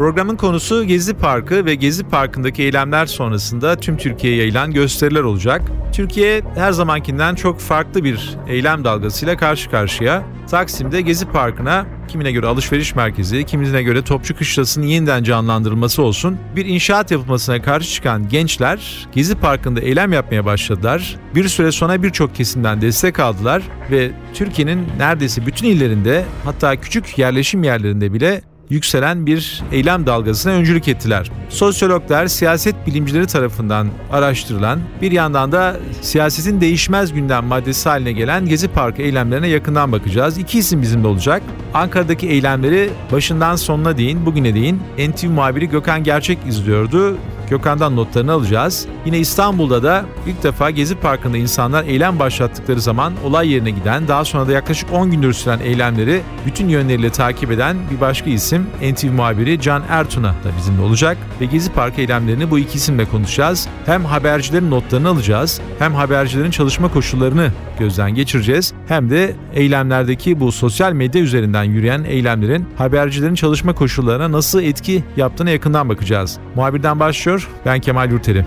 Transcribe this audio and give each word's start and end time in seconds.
Programın 0.00 0.36
konusu 0.36 0.84
Gezi 0.84 1.14
Parkı 1.14 1.66
ve 1.66 1.74
Gezi 1.74 2.04
Parkı'ndaki 2.04 2.62
eylemler 2.62 3.06
sonrasında 3.06 3.76
tüm 3.76 3.96
Türkiye'ye 3.96 4.38
yayılan 4.38 4.72
gösteriler 4.72 5.22
olacak. 5.22 5.62
Türkiye 5.92 6.42
her 6.54 6.72
zamankinden 6.72 7.34
çok 7.34 7.60
farklı 7.60 8.04
bir 8.04 8.36
eylem 8.48 8.84
dalgasıyla 8.84 9.36
karşı 9.36 9.70
karşıya. 9.70 10.22
Taksim'de 10.50 11.00
Gezi 11.00 11.26
Parkı'na 11.26 11.86
kimine 12.08 12.32
göre 12.32 12.46
alışveriş 12.46 12.94
merkezi, 12.94 13.44
kimine 13.44 13.82
göre 13.82 14.04
Topçu 14.04 14.36
Kışlası'nın 14.36 14.86
yeniden 14.86 15.22
canlandırılması 15.22 16.02
olsun 16.02 16.38
bir 16.56 16.66
inşaat 16.66 17.10
yapılmasına 17.10 17.62
karşı 17.62 17.90
çıkan 17.94 18.28
gençler 18.28 19.08
Gezi 19.12 19.34
Parkı'nda 19.34 19.80
eylem 19.80 20.12
yapmaya 20.12 20.44
başladılar. 20.44 21.16
Bir 21.34 21.48
süre 21.48 21.72
sonra 21.72 22.02
birçok 22.02 22.34
kesimden 22.34 22.80
destek 22.80 23.20
aldılar 23.20 23.62
ve 23.90 24.10
Türkiye'nin 24.34 24.88
neredeyse 24.98 25.46
bütün 25.46 25.66
illerinde 25.66 26.24
hatta 26.44 26.76
küçük 26.76 27.18
yerleşim 27.18 27.62
yerlerinde 27.62 28.12
bile 28.12 28.49
yükselen 28.70 29.26
bir 29.26 29.62
eylem 29.72 30.06
dalgasına 30.06 30.52
öncülük 30.52 30.88
ettiler. 30.88 31.30
Sosyologlar, 31.48 32.26
siyaset 32.26 32.86
bilimcileri 32.86 33.26
tarafından 33.26 33.88
araştırılan, 34.12 34.80
bir 35.00 35.12
yandan 35.12 35.52
da 35.52 35.76
siyasetin 36.02 36.60
değişmez 36.60 37.12
gündem 37.12 37.44
maddesi 37.44 37.88
haline 37.88 38.12
gelen 38.12 38.46
Gezi 38.46 38.68
Parkı 38.68 39.02
eylemlerine 39.02 39.48
yakından 39.48 39.92
bakacağız. 39.92 40.38
İki 40.38 40.58
isim 40.58 40.82
bizimle 40.82 41.06
olacak. 41.06 41.42
Ankara'daki 41.74 42.28
eylemleri 42.28 42.90
başından 43.12 43.56
sonuna 43.56 43.98
değin, 43.98 44.26
bugüne 44.26 44.54
değin 44.54 44.80
NTV 44.98 45.26
muhabiri 45.26 45.68
Gökhan 45.68 46.04
Gerçek 46.04 46.38
izliyordu. 46.48 47.16
Gökhan'dan 47.50 47.96
notlarını 47.96 48.32
alacağız. 48.32 48.86
Yine 49.06 49.18
İstanbul'da 49.18 49.82
da 49.82 50.04
ilk 50.26 50.42
defa 50.42 50.70
Gezi 50.70 50.94
Parkı'nda 50.94 51.36
insanlar 51.36 51.84
eylem 51.84 52.18
başlattıkları 52.18 52.80
zaman 52.80 53.12
olay 53.24 53.48
yerine 53.48 53.70
giden, 53.70 54.08
daha 54.08 54.24
sonra 54.24 54.48
da 54.48 54.52
yaklaşık 54.52 54.92
10 54.92 55.10
gündür 55.10 55.32
süren 55.32 55.60
eylemleri 55.60 56.20
bütün 56.46 56.68
yönleriyle 56.68 57.10
takip 57.10 57.50
eden 57.50 57.76
bir 57.90 58.00
başka 58.00 58.30
isim 58.30 58.66
NTV 58.92 59.10
muhabiri 59.12 59.60
Can 59.60 59.82
Ertun'a 59.88 60.28
da 60.28 60.50
bizimle 60.58 60.82
olacak 60.82 61.16
ve 61.40 61.44
Gezi 61.44 61.72
Parkı 61.72 62.00
eylemlerini 62.00 62.50
bu 62.50 62.58
iki 62.58 62.76
isimle 62.76 63.04
konuşacağız. 63.04 63.68
Hem 63.86 64.04
habercilerin 64.04 64.70
notlarını 64.70 65.08
alacağız, 65.08 65.60
hem 65.78 65.94
habercilerin 65.94 66.50
çalışma 66.50 66.92
koşullarını 66.92 67.50
gözden 67.78 68.14
geçireceğiz, 68.14 68.72
hem 68.88 69.10
de 69.10 69.34
eylemlerdeki 69.54 70.40
bu 70.40 70.52
sosyal 70.52 70.92
medya 70.92 71.22
üzerinden 71.22 71.64
yürüyen 71.64 72.04
eylemlerin 72.04 72.66
habercilerin 72.78 73.34
çalışma 73.34 73.72
koşullarına 73.72 74.32
nasıl 74.32 74.62
etki 74.62 75.04
yaptığına 75.16 75.50
yakından 75.50 75.88
bakacağız. 75.88 76.38
Muhabirden 76.54 77.00
başlıyor, 77.00 77.39
ben 77.66 77.80
Kemal 77.80 78.10
Yurteri. 78.10 78.44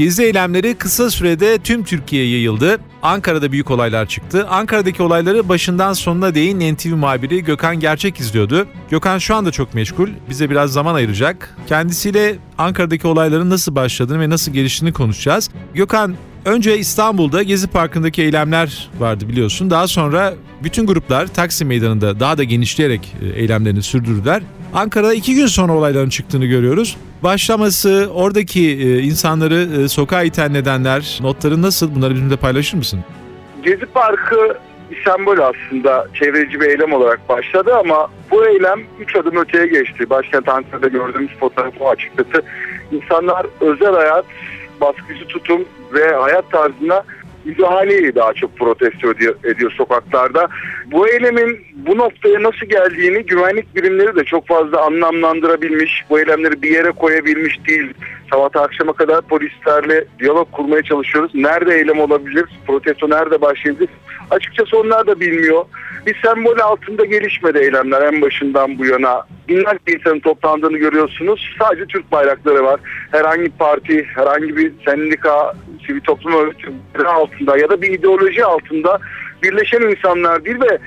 Gezi 0.00 0.22
eylemleri 0.22 0.74
kısa 0.74 1.10
sürede 1.10 1.58
tüm 1.58 1.84
Türkiye'ye 1.84 2.30
yayıldı. 2.30 2.78
Ankara'da 3.02 3.52
büyük 3.52 3.70
olaylar 3.70 4.06
çıktı. 4.06 4.46
Ankara'daki 4.48 5.02
olayları 5.02 5.48
başından 5.48 5.92
sonuna 5.92 6.34
değin 6.34 6.74
NTV 6.74 6.88
muhabiri 6.88 7.44
Gökhan 7.44 7.80
Gerçek 7.80 8.20
izliyordu. 8.20 8.66
Gökhan 8.90 9.18
şu 9.18 9.34
anda 9.34 9.50
çok 9.50 9.74
meşgul. 9.74 10.08
Bize 10.30 10.50
biraz 10.50 10.72
zaman 10.72 10.94
ayıracak. 10.94 11.56
Kendisiyle 11.66 12.38
Ankara'daki 12.58 13.06
olayların 13.06 13.50
nasıl 13.50 13.74
başladığını 13.74 14.20
ve 14.20 14.30
nasıl 14.30 14.52
geliştiğini 14.52 14.92
konuşacağız. 14.92 15.50
Gökhan 15.74 16.14
Önce 16.44 16.78
İstanbul'da 16.78 17.42
Gezi 17.42 17.70
Parkı'ndaki 17.70 18.22
eylemler 18.22 18.90
vardı 18.98 19.28
biliyorsun. 19.28 19.70
Daha 19.70 19.88
sonra 19.88 20.34
bütün 20.62 20.86
gruplar 20.86 21.26
Taksim 21.26 21.68
Meydanı'nda 21.68 22.20
daha 22.20 22.38
da 22.38 22.44
genişleyerek 22.44 23.14
e, 23.22 23.40
eylemlerini 23.40 23.82
sürdürdüler. 23.82 24.42
Ankara'da 24.74 25.14
iki 25.14 25.34
gün 25.34 25.46
sonra 25.46 25.72
olayların 25.72 26.08
çıktığını 26.08 26.46
görüyoruz. 26.46 26.96
Başlaması, 27.22 28.10
oradaki 28.14 28.60
e, 28.70 28.98
insanları 28.98 29.82
e, 29.82 29.88
sokağa 29.88 30.22
iten 30.22 30.52
nedenler, 30.54 31.18
notları 31.22 31.62
nasıl? 31.62 31.94
Bunları 31.94 32.14
bizimle 32.14 32.36
paylaşır 32.36 32.76
mısın? 32.76 33.00
Gezi 33.64 33.86
Parkı 33.86 34.56
bir 34.90 35.04
sembol 35.04 35.38
aslında 35.38 36.06
çevreci 36.14 36.60
bir 36.60 36.66
eylem 36.66 36.92
olarak 36.92 37.28
başladı 37.28 37.74
ama 37.74 38.08
bu 38.30 38.46
eylem 38.46 38.80
üç 39.00 39.16
adım 39.16 39.36
öteye 39.36 39.66
geçti. 39.66 40.10
Başkent 40.10 40.48
Ankara'da 40.48 40.88
gördüğümüz 40.88 41.30
fotoğrafı 41.40 41.84
açıkçası. 41.84 42.42
İnsanlar 42.92 43.46
özel 43.60 43.94
hayat, 43.94 44.24
baskıcı 44.80 45.26
tutum 45.26 45.64
ve 45.92 46.12
hayat 46.12 46.50
tarzına 46.50 47.04
müdahaleyi 47.44 48.14
daha 48.14 48.32
çok 48.32 48.56
protesto 48.56 49.10
ediyor, 49.10 49.34
ediyor 49.44 49.72
sokaklarda. 49.72 50.48
Bu 50.86 51.08
eylemin 51.08 51.60
bu 51.74 51.98
noktaya 51.98 52.42
nasıl 52.42 52.66
geldiğini 52.66 53.22
güvenlik 53.26 53.76
birimleri 53.76 54.16
de 54.16 54.24
çok 54.24 54.46
fazla 54.46 54.80
anlamlandırabilmiş, 54.80 56.04
bu 56.10 56.20
eylemleri 56.20 56.62
bir 56.62 56.70
yere 56.70 56.90
koyabilmiş 56.90 57.66
değil. 57.68 57.94
Sabah 58.30 58.62
akşama 58.62 58.92
kadar 58.92 59.20
polislerle 59.20 60.04
diyalog 60.18 60.52
kurmaya 60.52 60.82
çalışıyoruz. 60.82 61.34
Nerede 61.34 61.74
eylem 61.74 62.00
olabilir, 62.00 62.44
protesto 62.66 63.10
nerede 63.10 63.40
başlayabilir? 63.40 63.88
Açıkçası 64.30 64.78
onlar 64.78 65.06
da 65.06 65.20
bilmiyor. 65.20 65.64
Bir 66.06 66.20
sembol 66.24 66.58
altında 66.58 67.04
gelişmedi 67.04 67.58
eylemler 67.58 68.12
en 68.12 68.22
başından 68.22 68.78
bu 68.78 68.86
yana. 68.86 69.22
Binlerce 69.50 69.98
insanın 69.98 70.20
toplandığını 70.20 70.78
görüyorsunuz. 70.78 71.56
Sadece 71.58 71.86
Türk 71.86 72.12
bayrakları 72.12 72.64
var. 72.64 72.80
Herhangi 73.10 73.44
bir 73.44 73.50
parti, 73.50 74.04
herhangi 74.04 74.56
bir 74.56 74.72
sendika, 74.84 75.54
sivil 75.86 76.00
toplum 76.00 76.34
örgütü 76.34 76.72
altında 77.06 77.58
ya 77.58 77.68
da 77.68 77.82
bir 77.82 77.88
ideoloji 77.88 78.44
altında 78.44 78.98
birleşen 79.42 79.80
insanlar 79.80 80.44
değil 80.44 80.60
ve 80.60 80.78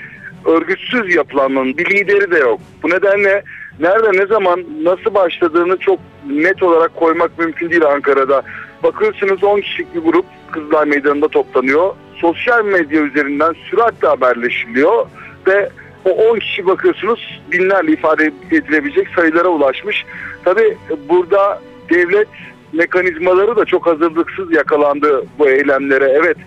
örgütsüz 0.46 1.16
yapılanmanın 1.16 1.78
bir 1.78 1.86
lideri 1.90 2.32
de 2.32 2.38
yok. 2.38 2.60
Bu 2.84 2.90
nedenle 2.90 3.44
nerede 3.80 4.18
ne 4.18 4.26
zaman 4.26 4.66
nasıl 4.84 5.14
başladığını 5.14 5.78
çok 5.78 6.00
net 6.30 6.64
olarak 6.64 6.96
koymak 6.96 7.40
mümkün 7.40 7.70
değil 7.70 7.86
Ankara'da. 7.86 8.42
Bakıyorsunuz 8.84 9.44
10 9.44 9.62
kişilik 9.62 9.96
bir 9.96 10.00
grup 10.00 10.26
Kızılay 10.52 10.86
Meydanı'nda 10.86 11.28
toplanıyor. 11.28 11.96
Sosyal 12.22 12.66
medya 12.66 13.02
üzerinden 13.02 13.56
süratle 13.70 14.08
haberleşiliyor 14.08 15.06
ve 15.48 15.70
o 16.06 16.10
10 16.10 16.40
kişi 16.40 16.66
bakıyorsunuz 16.66 17.42
binlerle 17.52 17.92
ifade 17.92 18.32
edilebilecek 18.52 19.08
sayılara 19.16 19.48
ulaşmış. 19.48 20.06
Tabi 20.46 20.78
burada 21.10 21.62
devlet 21.90 22.28
mekanizmaları 22.74 23.56
da 23.56 23.66
çok 23.66 23.86
hazırlıksız 23.86 24.52
yakalandı 24.52 25.26
bu 25.40 25.50
eylemlere. 25.50 26.10
Evet 26.10 26.38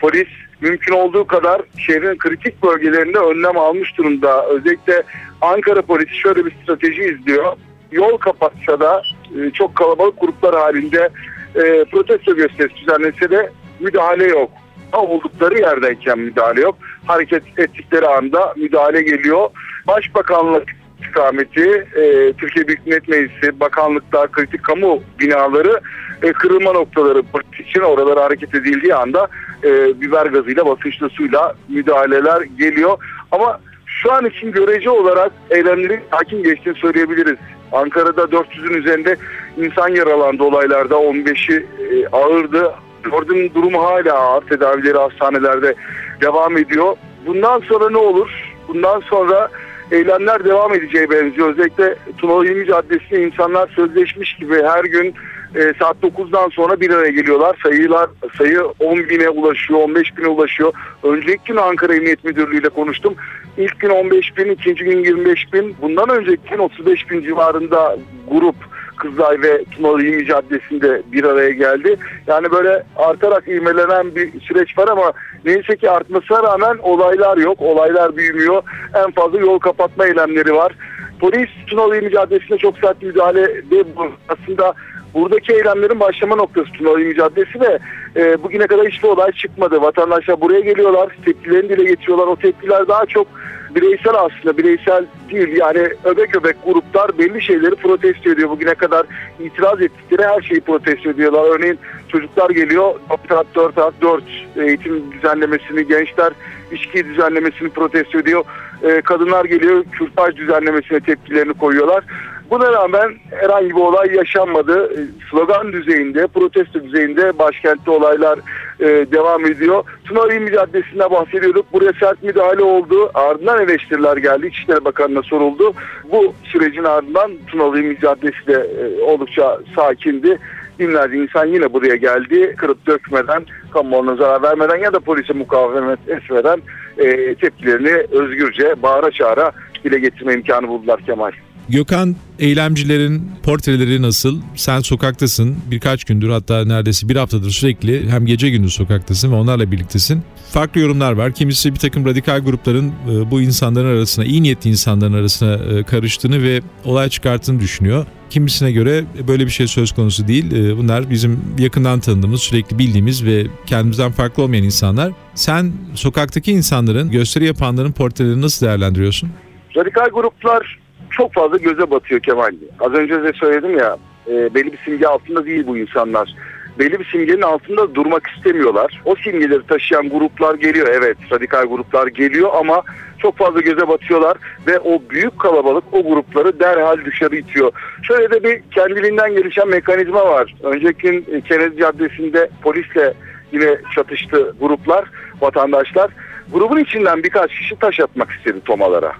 polis 0.00 0.28
mümkün 0.60 0.92
olduğu 0.92 1.26
kadar 1.26 1.62
şehrin 1.78 2.18
kritik 2.18 2.62
bölgelerinde 2.62 3.18
önlem 3.18 3.58
almış 3.58 3.98
durumda. 3.98 4.46
Özellikle 4.46 5.02
Ankara 5.40 5.82
polisi 5.82 6.14
şöyle 6.14 6.44
bir 6.44 6.54
strateji 6.62 7.02
izliyor. 7.02 7.56
Yol 7.92 8.16
kapatsa 8.16 8.80
da 8.80 9.02
e, 9.40 9.50
çok 9.50 9.76
kalabalık 9.76 10.20
gruplar 10.20 10.54
halinde 10.54 11.10
e, 11.54 11.84
protesto 11.84 12.36
gösterisi 12.36 12.76
düzenlese 12.76 13.30
de 13.30 13.50
müdahale 13.80 14.24
yok. 14.24 14.50
Oldukları 14.98 15.58
yerdeyken 15.58 16.18
müdahale 16.18 16.60
yok. 16.60 16.76
Hareket 17.06 17.42
ettikleri 17.58 18.06
anda 18.06 18.54
müdahale 18.56 19.02
geliyor. 19.02 19.50
Başbakanlık 19.86 20.68
istikameti, 21.14 21.86
e, 21.96 22.32
Türkiye 22.32 22.68
Büyük 22.68 22.86
Millet 22.86 23.08
Meclisi, 23.08 23.60
bakanlıklar, 23.60 24.32
kritik 24.32 24.62
kamu 24.62 25.02
binaları 25.20 25.80
e, 26.22 26.32
kırılma 26.32 26.72
noktaları 26.72 27.22
için 27.58 27.80
oralara 27.80 28.24
hareket 28.24 28.54
edildiği 28.54 28.94
anda 28.94 29.28
e, 29.64 30.00
biber 30.00 30.26
gazıyla, 30.26 30.66
basınçlı 30.66 31.08
suyla 31.08 31.54
müdahaleler 31.68 32.42
geliyor. 32.42 32.98
Ama 33.32 33.60
şu 33.86 34.12
an 34.12 34.26
için 34.26 34.52
görece 34.52 34.90
olarak 34.90 35.32
eylemlerin 35.50 36.00
hakim 36.10 36.42
geçtiğini 36.42 36.78
söyleyebiliriz. 36.78 37.36
Ankara'da 37.72 38.22
400'ün 38.22 38.74
üzerinde 38.74 39.16
insan 39.56 39.88
yaralandı 39.88 40.42
olaylarda 40.42 40.94
15'i 40.94 41.56
e, 41.56 42.08
ağırdı. 42.08 42.72
Ordunun 43.12 43.54
durumu 43.54 43.82
hala 43.82 44.14
ağır. 44.14 44.40
Tedavileri 44.40 44.98
hastanelerde 44.98 45.74
devam 46.20 46.56
ediyor. 46.56 46.96
Bundan 47.26 47.60
sonra 47.60 47.90
ne 47.90 47.96
olur? 47.96 48.30
Bundan 48.68 49.00
sonra 49.00 49.48
eylemler 49.90 50.44
devam 50.44 50.74
edeceği 50.74 51.10
benziyor. 51.10 51.48
Özellikle 51.48 51.94
Tunalı 52.18 52.46
İlmi 52.46 52.66
Caddesi'nde 52.66 53.22
insanlar 53.22 53.68
sözleşmiş 53.68 54.36
gibi 54.36 54.62
her 54.62 54.84
gün 54.84 55.14
e, 55.54 55.74
saat 55.78 55.96
9'dan 56.02 56.48
sonra 56.48 56.80
bir 56.80 56.90
araya 56.90 57.10
geliyorlar. 57.10 57.56
Sayılar 57.62 58.10
sayı 58.38 58.62
10 58.78 58.96
bine 58.96 59.28
ulaşıyor, 59.28 59.80
15 59.80 60.16
bine 60.16 60.28
ulaşıyor. 60.28 60.72
Önceki 61.02 61.44
gün 61.44 61.56
Ankara 61.56 61.94
Emniyet 61.94 62.24
Müdürlüğü 62.24 62.60
ile 62.60 62.68
konuştum. 62.68 63.14
İlk 63.56 63.80
gün 63.80 63.88
15 63.88 64.36
bin, 64.36 64.50
ikinci 64.50 64.84
gün 64.84 65.04
25 65.04 65.52
bin. 65.52 65.76
Bundan 65.82 66.08
önceki 66.08 66.50
gün 66.50 66.58
35 66.58 67.10
bin 67.10 67.22
civarında 67.22 67.96
grup 68.30 68.56
Kızılay 68.96 69.42
ve 69.42 69.64
Tunalı 69.64 70.02
İlmi 70.02 70.26
Caddesi'nde 70.26 71.02
bir 71.12 71.24
araya 71.24 71.50
geldi. 71.50 71.96
Yani 72.26 72.50
böyle 72.50 72.82
artarak 72.96 73.48
ivmelenen 73.48 74.14
bir 74.14 74.40
süreç 74.40 74.78
var 74.78 74.88
ama 74.88 75.12
neyse 75.44 75.76
ki 75.76 75.90
artmasına 75.90 76.42
rağmen 76.42 76.78
olaylar 76.82 77.36
yok. 77.36 77.62
Olaylar 77.62 78.16
büyümüyor. 78.16 78.62
En 78.94 79.10
fazla 79.10 79.38
yol 79.38 79.58
kapatma 79.58 80.06
eylemleri 80.06 80.54
var. 80.54 80.72
Polis 81.20 81.48
Tunalı 81.66 81.98
İlmi 81.98 82.10
Caddesi'nde 82.10 82.58
çok 82.58 82.78
sert 82.78 83.02
müdahalede 83.02 83.84
aslında 84.28 84.74
buradaki 85.14 85.52
eylemlerin 85.52 86.00
başlama 86.00 86.36
noktası 86.36 86.72
Tunalı 86.72 87.14
Caddesi 87.14 87.60
ve 87.60 87.78
e, 88.16 88.42
bugüne 88.42 88.66
kadar 88.66 88.86
hiçbir 88.86 89.08
olay 89.08 89.32
çıkmadı. 89.32 89.82
Vatandaşlar 89.82 90.40
buraya 90.40 90.60
geliyorlar, 90.60 91.16
tepkilerini 91.24 91.68
dile 91.68 91.84
getiriyorlar. 91.84 92.26
O 92.26 92.36
tepkiler 92.36 92.88
daha 92.88 93.06
çok 93.06 93.26
bireysel 93.70 94.14
aslında 94.14 94.56
bireysel 94.56 95.04
değil 95.30 95.56
yani 95.56 95.88
öbek 96.04 96.36
öbek 96.36 96.56
gruplar 96.66 97.18
belli 97.18 97.42
şeyleri 97.42 97.74
protesto 97.74 98.30
ediyor. 98.30 98.50
Bugüne 98.50 98.74
kadar 98.74 99.06
itiraz 99.40 99.82
ettikleri 99.82 100.28
her 100.28 100.42
şeyi 100.42 100.60
protesto 100.60 101.10
ediyorlar. 101.10 101.56
Örneğin 101.56 101.78
çocuklar 102.08 102.50
geliyor 102.50 102.94
4 103.10 103.32
at 103.32 103.46
4 103.54 103.78
at 103.78 103.94
4 104.00 104.22
eğitim 104.56 105.12
düzenlemesini 105.12 105.86
gençler 105.86 106.32
içki 106.72 107.04
düzenlemesini 107.04 107.68
protesto 107.68 108.18
ediyor. 108.18 108.44
Ee, 108.82 109.00
kadınlar 109.00 109.44
geliyor 109.44 109.84
kürtaj 109.92 110.36
düzenlemesine 110.36 111.00
tepkilerini 111.00 111.54
koyuyorlar. 111.54 112.04
Buna 112.54 112.72
rağmen 112.72 113.14
herhangi 113.30 113.68
bir 113.68 113.80
olay 113.80 114.14
yaşanmadı. 114.14 114.92
Ee, 114.92 114.98
slogan 115.30 115.72
düzeyinde, 115.72 116.26
protesto 116.26 116.84
düzeyinde 116.84 117.38
başkentte 117.38 117.90
olaylar 117.90 118.38
e, 118.80 118.86
devam 118.86 119.46
ediyor. 119.46 119.84
Tuna 120.04 120.34
İlmi 120.34 120.52
Caddesi'nde 120.52 121.10
bahsediyorduk. 121.10 121.72
Buraya 121.72 121.92
sert 122.00 122.22
müdahale 122.22 122.62
oldu. 122.62 123.10
Ardından 123.14 123.62
eleştiriler 123.62 124.16
geldi. 124.16 124.46
İçişleri 124.46 124.84
Bakanı'na 124.84 125.22
soruldu. 125.22 125.72
Bu 126.12 126.34
sürecin 126.44 126.84
ardından 126.84 127.32
Tunalı 127.46 127.80
İlmi 127.80 128.00
Caddesi 128.00 128.46
de 128.46 128.66
e, 128.80 129.02
oldukça 129.02 129.58
sakindi. 129.76 130.38
Binlerce 130.78 131.16
insan 131.16 131.46
yine 131.46 131.72
buraya 131.72 131.96
geldi. 131.96 132.54
Kırıp 132.56 132.86
dökmeden, 132.86 133.42
kamuoyuna 133.72 134.16
zarar 134.16 134.42
vermeden 134.42 134.76
ya 134.76 134.92
da 134.92 135.00
polise 135.00 135.32
mukavemet 135.32 136.08
etmeden 136.08 136.62
e, 136.98 137.34
tepkilerini 137.34 138.06
özgürce 138.10 138.82
bağıra 138.82 139.10
çağıra 139.10 139.52
dile 139.84 139.98
getirme 139.98 140.34
imkanı 140.34 140.68
buldular 140.68 141.00
Kemal. 141.00 141.32
Gökhan 141.68 142.16
eylemcilerin 142.38 143.30
portreleri 143.42 144.02
nasıl? 144.02 144.40
Sen 144.54 144.80
sokaktasın 144.80 145.56
birkaç 145.70 146.04
gündür 146.04 146.28
hatta 146.28 146.64
neredeyse 146.64 147.08
bir 147.08 147.16
haftadır 147.16 147.50
sürekli 147.50 148.10
hem 148.10 148.26
gece 148.26 148.50
gündüz 148.50 148.72
sokaktasın 148.74 149.32
ve 149.32 149.36
onlarla 149.36 149.72
birliktesin. 149.72 150.22
Farklı 150.50 150.80
yorumlar 150.80 151.12
var. 151.12 151.32
Kimisi 151.32 151.74
bir 151.74 151.78
takım 151.78 152.06
radikal 152.06 152.40
grupların 152.40 152.88
e, 152.88 153.30
bu 153.30 153.40
insanların 153.40 153.96
arasına, 153.96 154.24
iyi 154.24 154.42
niyetli 154.42 154.70
insanların 154.70 155.12
arasına 155.12 155.54
e, 155.54 155.82
karıştığını 155.82 156.42
ve 156.42 156.60
olay 156.84 157.08
çıkarttığını 157.08 157.60
düşünüyor. 157.60 158.06
Kimisine 158.30 158.72
göre 158.72 159.04
böyle 159.28 159.46
bir 159.46 159.50
şey 159.50 159.66
söz 159.66 159.92
konusu 159.92 160.28
değil. 160.28 160.52
E, 160.52 160.76
bunlar 160.76 161.10
bizim 161.10 161.40
yakından 161.58 162.00
tanıdığımız, 162.00 162.40
sürekli 162.40 162.78
bildiğimiz 162.78 163.24
ve 163.24 163.46
kendimizden 163.66 164.12
farklı 164.12 164.42
olmayan 164.42 164.64
insanlar. 164.64 165.12
Sen 165.34 165.72
sokaktaki 165.94 166.52
insanların, 166.52 167.10
gösteri 167.10 167.44
yapanların 167.44 167.92
portrelerini 167.92 168.42
nasıl 168.42 168.66
değerlendiriyorsun? 168.66 169.30
Radikal 169.76 170.08
gruplar 170.08 170.83
çok 171.16 171.32
fazla 171.32 171.56
göze 171.56 171.90
batıyor 171.90 172.20
Kemal. 172.20 172.52
Az 172.80 172.92
önce 172.92 173.22
de 173.22 173.32
söyledim 173.32 173.78
ya 173.78 173.96
e, 174.28 174.54
belli 174.54 174.72
bir 174.72 174.78
simge 174.84 175.06
altında 175.06 175.46
değil 175.46 175.66
bu 175.66 175.78
insanlar. 175.78 176.34
Belli 176.78 177.00
bir 177.00 177.04
simgenin 177.04 177.42
altında 177.42 177.94
durmak 177.94 178.26
istemiyorlar. 178.26 179.02
O 179.04 179.14
simgeleri 179.14 179.66
taşıyan 179.66 180.08
gruplar 180.08 180.54
geliyor. 180.54 180.86
Evet 180.92 181.16
radikal 181.32 181.64
gruplar 181.64 182.06
geliyor 182.06 182.50
ama 182.54 182.82
çok 183.18 183.36
fazla 183.36 183.60
göze 183.60 183.88
batıyorlar 183.88 184.36
ve 184.66 184.78
o 184.78 185.02
büyük 185.10 185.38
kalabalık 185.38 185.84
o 185.92 186.02
grupları 186.02 186.60
derhal 186.60 187.04
dışarı 187.04 187.36
itiyor. 187.36 187.72
Şöyle 188.02 188.30
de 188.30 188.44
bir 188.44 188.62
kendiliğinden 188.74 189.34
gelişen 189.34 189.68
mekanizma 189.68 190.26
var. 190.26 190.54
Önceki 190.62 191.02
gün 191.02 191.40
Kennedy 191.40 191.80
Caddesi'nde 191.80 192.50
polisle 192.62 193.14
yine 193.52 193.78
çatıştı 193.94 194.54
gruplar, 194.60 195.04
vatandaşlar. 195.40 196.10
Grubun 196.52 196.78
içinden 196.78 197.22
birkaç 197.22 197.50
kişi 197.50 197.76
taş 197.76 198.00
atmak 198.00 198.30
istedi 198.30 198.60
tomalara 198.64 199.12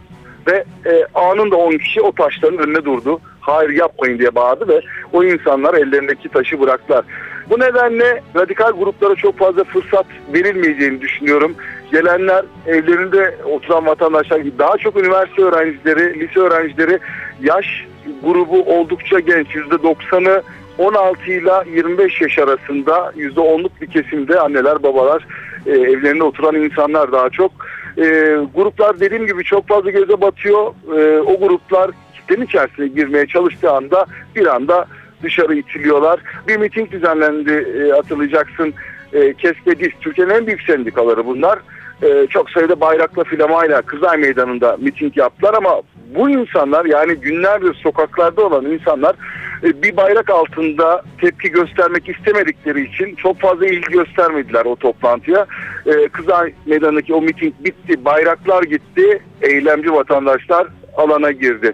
ve 0.46 0.64
e, 0.86 1.06
anında 1.14 1.56
10 1.56 1.78
kişi 1.78 2.00
o 2.00 2.12
taşların 2.12 2.58
önüne 2.58 2.84
durdu. 2.84 3.20
Hayır 3.40 3.70
yapmayın 3.70 4.18
diye 4.18 4.34
bağırdı 4.34 4.68
ve 4.68 4.80
o 5.12 5.24
insanlar 5.24 5.74
ellerindeki 5.74 6.28
taşı 6.28 6.60
bıraktılar. 6.60 7.04
Bu 7.50 7.60
nedenle 7.60 8.22
radikal 8.36 8.72
gruplara 8.72 9.14
çok 9.14 9.38
fazla 9.38 9.64
fırsat 9.64 10.06
verilmeyeceğini 10.34 11.00
düşünüyorum. 11.00 11.54
Gelenler 11.92 12.44
evlerinde 12.66 13.34
oturan 13.44 13.86
vatandaşlar 13.86 14.42
daha 14.58 14.76
çok 14.76 14.96
üniversite 14.96 15.42
öğrencileri, 15.42 16.20
lise 16.20 16.40
öğrencileri 16.40 16.98
yaş 17.42 17.86
grubu 18.24 18.62
oldukça 18.62 19.20
genç. 19.20 19.46
%90'ı 19.46 20.42
16 20.78 21.30
ile 21.30 21.52
25 21.74 22.20
yaş 22.20 22.38
arasında 22.38 23.12
%10'luk 23.16 23.70
bir 23.80 23.86
kesimde 23.86 24.40
anneler 24.40 24.82
babalar 24.82 25.26
e, 25.66 25.70
evlerinde 25.70 26.24
oturan 26.24 26.54
insanlar 26.54 27.12
daha 27.12 27.30
çok. 27.30 27.52
E, 27.98 28.36
gruplar 28.54 29.00
dediğim 29.00 29.26
gibi 29.26 29.44
çok 29.44 29.68
fazla 29.68 29.90
göze 29.90 30.20
batıyor. 30.20 30.74
E, 30.96 31.20
o 31.20 31.38
gruplar 31.40 31.90
kitlenin 32.14 32.46
içerisine 32.46 32.86
girmeye 32.86 33.26
çalıştığı 33.26 33.70
anda 33.70 34.06
bir 34.36 34.46
anda 34.46 34.86
dışarı 35.22 35.54
itiliyorlar. 35.54 36.20
Bir 36.48 36.56
miting 36.56 36.90
düzenlendi 36.90 37.52
e, 37.52 37.90
hatırlayacaksın. 37.90 38.74
E, 39.12 39.34
Kespe 39.34 39.74
Türkiye'nin 40.00 40.34
en 40.34 40.46
büyük 40.46 40.62
sendikaları 40.62 41.26
bunlar. 41.26 41.58
E, 42.04 42.26
çok 42.30 42.50
sayıda 42.50 42.80
bayrakla 42.80 43.24
filamayla 43.24 43.82
Kızılay 43.82 44.18
Meydanı'nda 44.18 44.76
miting 44.80 45.16
yaptılar 45.16 45.54
ama 45.54 45.82
bu 46.14 46.30
insanlar 46.30 46.84
yani 46.84 47.14
günlerdir 47.14 47.74
sokaklarda 47.74 48.46
olan 48.46 48.64
insanlar 48.64 49.16
e, 49.62 49.82
bir 49.82 49.96
bayrak 49.96 50.30
altında 50.30 51.02
tepki 51.20 51.50
göstermek 51.50 52.08
istemedikleri 52.08 52.84
için 52.84 53.14
çok 53.14 53.40
fazla 53.40 53.66
ilgi 53.66 53.92
göstermediler 53.92 54.64
o 54.64 54.76
toplantıya. 54.76 55.46
E, 55.86 56.08
Kızılay 56.08 56.52
Meydanı'ndaki 56.66 57.14
o 57.14 57.22
miting 57.22 57.54
bitti, 57.60 58.04
bayraklar 58.04 58.62
gitti, 58.62 59.22
eylemci 59.42 59.92
vatandaşlar 59.92 60.66
alana 60.96 61.32
girdi. 61.32 61.72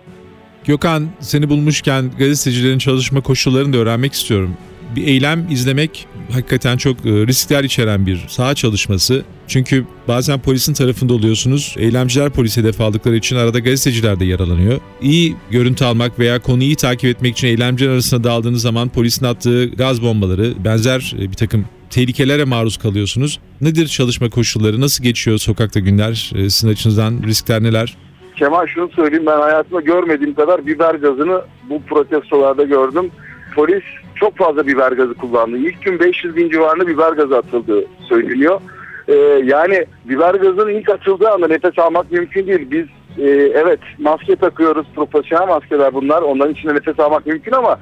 Gökhan 0.67 1.09
seni 1.21 1.51
bulmuşken 1.51 2.11
gazetecilerin 2.19 2.79
çalışma 2.79 3.21
koşullarını 3.21 3.73
da 3.73 3.79
öğrenmek 3.79 4.13
istiyorum 4.13 4.57
bir 4.97 5.07
eylem 5.07 5.47
izlemek 5.51 6.07
hakikaten 6.33 6.77
çok 6.77 7.07
e, 7.07 7.11
riskler 7.11 7.65
içeren 7.65 8.07
bir 8.07 8.25
saha 8.29 8.55
çalışması. 8.55 9.25
Çünkü 9.49 9.85
bazen 10.09 10.41
polisin 10.41 10.75
tarafında 10.75 11.15
oluyorsunuz. 11.15 11.75
Eylemciler 11.79 12.31
polis 12.31 12.57
hedef 12.57 12.81
aldıkları 12.81 13.17
için 13.17 13.37
arada 13.37 13.59
gazeteciler 13.59 14.21
de 14.21 14.25
yaralanıyor. 14.25 14.81
İyi 15.03 15.37
görüntü 15.51 15.85
almak 15.85 16.19
veya 16.19 16.39
konuyu 16.39 16.71
iyi 16.71 16.77
takip 16.77 17.05
etmek 17.05 17.33
için 17.33 17.49
eylemciler 17.49 17.91
arasında 17.91 18.25
daldığınız 18.25 18.63
zaman 18.63 18.89
polisin 18.89 19.27
attığı 19.27 19.67
gaz 19.67 20.03
bombaları, 20.03 20.65
benzer 20.65 21.15
e, 21.19 21.23
bir 21.23 21.37
takım 21.37 21.65
tehlikelere 21.91 22.45
maruz 22.45 22.77
kalıyorsunuz. 22.77 23.41
Nedir 23.61 23.87
çalışma 23.87 24.31
koşulları? 24.31 24.81
Nasıl 24.81 25.05
geçiyor 25.05 25.39
sokakta 25.39 25.81
günler? 25.81 26.33
E, 26.35 26.51
sizin 26.51 26.69
açınızdan 26.69 27.23
riskler 27.27 27.63
neler? 27.63 27.97
Kemal 28.37 28.67
şunu 28.67 28.91
söyleyeyim 28.91 29.27
ben 29.27 29.41
hayatımda 29.41 29.81
görmediğim 29.81 30.35
kadar 30.35 30.67
biber 30.67 30.95
gazını 30.95 31.43
bu 31.71 31.83
protestolarda 31.83 32.65
gördüm. 32.65 33.11
Polis 33.55 33.83
çok 34.21 34.37
fazla 34.37 34.67
biber 34.67 34.93
gazı 34.93 35.15
kullandı. 35.15 35.57
İlk 35.57 35.83
gün 35.83 36.01
500 36.01 36.37
bin 36.37 36.51
civarında 36.51 36.87
biber 36.87 37.13
gazı 37.13 37.39
atıldı 37.39 37.85
söyleniyor. 38.09 38.61
Ee, 39.09 39.15
yani 39.45 39.87
biber 40.05 40.35
gazının 40.35 40.69
ilk 40.69 40.89
atıldığı 40.89 41.31
anda 41.31 41.47
nefes 41.49 41.79
almak 41.79 42.13
mümkün 42.13 42.47
değil. 42.47 42.71
Biz 42.71 42.87
e, 43.19 43.31
evet 43.55 43.81
maske 43.99 44.37
takıyoruz. 44.37 44.87
Profesyonel 44.95 45.49
maskeler 45.49 45.95
bunlar. 45.95 46.23
Onların 46.23 46.55
içinde 46.55 46.75
nefes 46.75 47.01
almak 47.01 47.27
mümkün 47.27 47.53
ama 47.53 47.79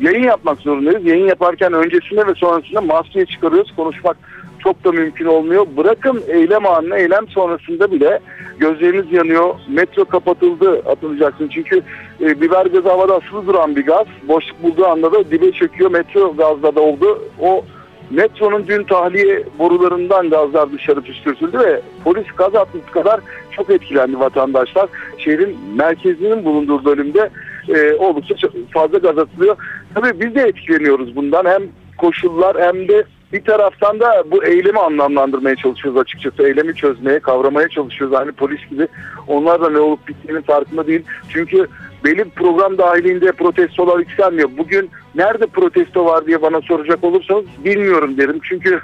yayın 0.00 0.22
yapmak 0.22 0.58
zorundayız. 0.58 1.06
Yayın 1.06 1.26
yaparken 1.26 1.72
öncesinde 1.72 2.26
ve 2.26 2.34
sonrasında 2.34 2.80
maskeyi 2.80 3.26
çıkarıyoruz. 3.26 3.76
Konuşmak 3.76 4.16
çok 4.64 4.84
da 4.84 4.92
mümkün 4.92 5.26
olmuyor. 5.26 5.66
Bırakın 5.76 6.22
eylem 6.28 6.66
anını, 6.66 6.96
eylem 6.96 7.28
sonrasında 7.28 7.92
bile 7.92 8.20
gözleriniz 8.58 9.12
yanıyor. 9.12 9.54
Metro 9.68 10.04
kapatıldı 10.04 10.82
hatırlayacaksın. 10.82 11.48
Çünkü 11.48 11.82
e, 12.20 12.40
biber 12.40 12.66
gazı 12.66 12.88
havada 12.88 13.14
asılı 13.14 13.46
duran 13.46 13.76
bir 13.76 13.86
gaz. 13.86 14.06
Boşluk 14.28 14.62
bulduğu 14.62 14.86
anda 14.86 15.12
da 15.12 15.30
dibe 15.30 15.52
çöküyor. 15.52 15.90
Metro 15.90 16.36
gazda 16.36 16.74
da 16.74 16.80
oldu. 16.80 17.22
O 17.40 17.64
metronun 18.10 18.66
dün 18.66 18.84
tahliye 18.84 19.44
borularından 19.58 20.30
gazlar 20.30 20.72
dışarı 20.72 21.00
püskürtüldü 21.00 21.58
ve 21.58 21.80
polis 22.04 22.26
gaz 22.36 22.54
atmış 22.54 22.84
kadar 22.92 23.20
çok 23.50 23.70
etkilendi 23.70 24.20
vatandaşlar. 24.20 24.88
Şehrin 25.18 25.58
merkezinin 25.76 26.44
bulunduğu 26.44 26.84
bölümde 26.84 27.30
e, 27.68 27.94
oldukça 27.94 28.48
fazla 28.70 28.98
gaz 28.98 29.18
atılıyor. 29.18 29.56
Tabii 29.94 30.20
biz 30.20 30.34
de 30.34 30.40
etkileniyoruz 30.40 31.16
bundan. 31.16 31.44
Hem 31.44 31.62
koşullar 31.98 32.60
hem 32.60 32.88
de 32.88 33.04
bir 33.32 33.44
taraftan 33.44 34.00
da 34.00 34.24
bu 34.30 34.44
eylemi 34.44 34.78
anlamlandırmaya 34.78 35.56
çalışıyoruz 35.56 36.00
açıkçası. 36.00 36.42
Eylemi 36.42 36.74
çözmeye, 36.74 37.18
kavramaya 37.18 37.68
çalışıyoruz. 37.68 38.16
Hani 38.16 38.32
polis 38.32 38.68
gibi. 38.70 38.88
Onlar 39.26 39.60
da 39.60 39.70
ne 39.70 39.78
olup 39.78 40.08
bittiğinin 40.08 40.42
farkında 40.42 40.86
değil. 40.86 41.02
Çünkü 41.28 41.66
bir 42.04 42.24
program 42.24 42.78
dahilinde 42.78 43.32
protestolar 43.32 43.98
yükselmiyor. 43.98 44.48
Bugün 44.58 44.90
nerede 45.14 45.46
protesto 45.46 46.04
var 46.04 46.26
diye 46.26 46.42
bana 46.42 46.60
soracak 46.60 47.04
olursanız 47.04 47.44
bilmiyorum 47.64 48.18
derim. 48.18 48.40
Çünkü 48.42 48.80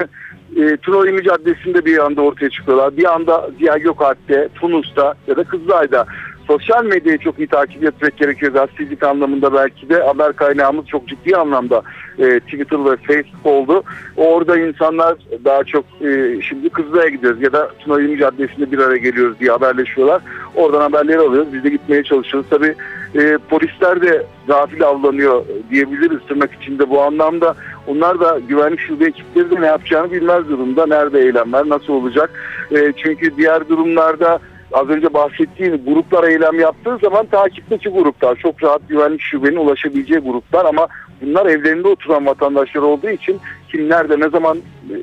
e, 0.57 0.76
Tunalı 0.76 1.23
Caddesi'nde 1.23 1.85
bir 1.85 1.99
anda 1.99 2.23
ortaya 2.23 2.50
çıkıyorlar. 2.50 2.97
Bir 2.97 3.14
anda 3.14 3.50
Ziya 3.59 3.78
Gökalp'te, 3.78 4.49
Tunus'ta 4.55 5.14
ya 5.26 5.37
da 5.37 5.45
Kızılay'da 5.45 6.07
sosyal 6.49 6.85
medyayı 6.85 7.19
çok 7.19 7.38
iyi 7.38 7.49
takip 7.49 7.85
etmek 7.85 8.17
gerekiyor. 8.17 8.52
Gazetecilik 8.52 9.02
anlamında 9.02 9.55
belki 9.55 9.88
de 9.88 10.02
haber 10.02 10.33
kaynağımız 10.33 10.87
çok 10.87 11.09
ciddi 11.09 11.37
anlamda 11.37 11.83
e, 12.19 12.40
Twitter 12.40 12.85
ve 12.85 12.97
Facebook 12.97 13.47
oldu. 13.47 13.83
Orada 14.17 14.59
insanlar 14.59 15.17
daha 15.45 15.64
çok 15.64 15.85
e, 16.00 16.43
şimdi 16.43 16.69
Kızılay'a 16.69 17.09
gidiyoruz 17.09 17.43
ya 17.43 17.52
da 17.52 17.71
Tuna 17.78 18.00
Yeni 18.00 18.19
Caddesi'nde 18.19 18.73
bir 18.73 18.78
araya 18.78 18.99
geliyoruz 18.99 19.40
diye 19.40 19.50
haberleşiyorlar. 19.50 20.23
Oradan 20.55 20.81
haberleri 20.81 21.19
alıyoruz. 21.19 21.52
Biz 21.52 21.64
de 21.64 21.71
gitmeye 21.71 22.02
çalışıyoruz. 22.05 22.50
Tabii 22.50 22.75
e, 23.14 23.38
polisler 23.50 24.02
de 24.02 24.26
gafil 24.47 24.83
avlanıyor 24.83 25.45
diyebiliriz 25.71 26.19
tırnak 26.28 26.50
içinde 26.62 26.90
bu 26.90 27.02
anlamda. 27.02 27.55
Onlar 27.87 28.21
da 28.21 28.40
güvenlik 28.49 28.81
şube 28.81 29.05
ekipleri 29.05 29.50
de 29.50 29.61
ne 29.61 29.67
yapacağını 29.67 30.12
bilmez 30.12 30.49
durumda. 30.49 30.87
Nerede 30.87 31.21
eylemler, 31.21 31.69
nasıl 31.69 31.93
olacak? 31.93 32.31
E, 32.71 32.93
çünkü 32.97 33.37
diğer 33.37 33.69
durumlarda 33.69 34.38
az 34.72 34.88
önce 34.88 35.14
bahsettiğim 35.14 35.84
gruplar 35.84 36.28
eylem 36.28 36.60
yaptığı 36.60 36.98
zaman 37.02 37.26
takipteki 37.26 37.88
gruplar 37.88 38.37
çok 38.37 38.62
rahat 38.62 38.88
güvenlik 38.88 39.20
şubenin 39.20 39.56
ulaşabileceği 39.56 40.20
gruplar 40.20 40.64
ama 40.64 40.88
bunlar 41.22 41.46
evlerinde 41.46 41.88
oturan 41.88 42.26
vatandaşlar 42.26 42.82
olduğu 42.82 43.10
için 43.10 43.40
kim 43.72 43.88
nerede 43.88 44.20
ne 44.20 44.28
zaman 44.28 44.58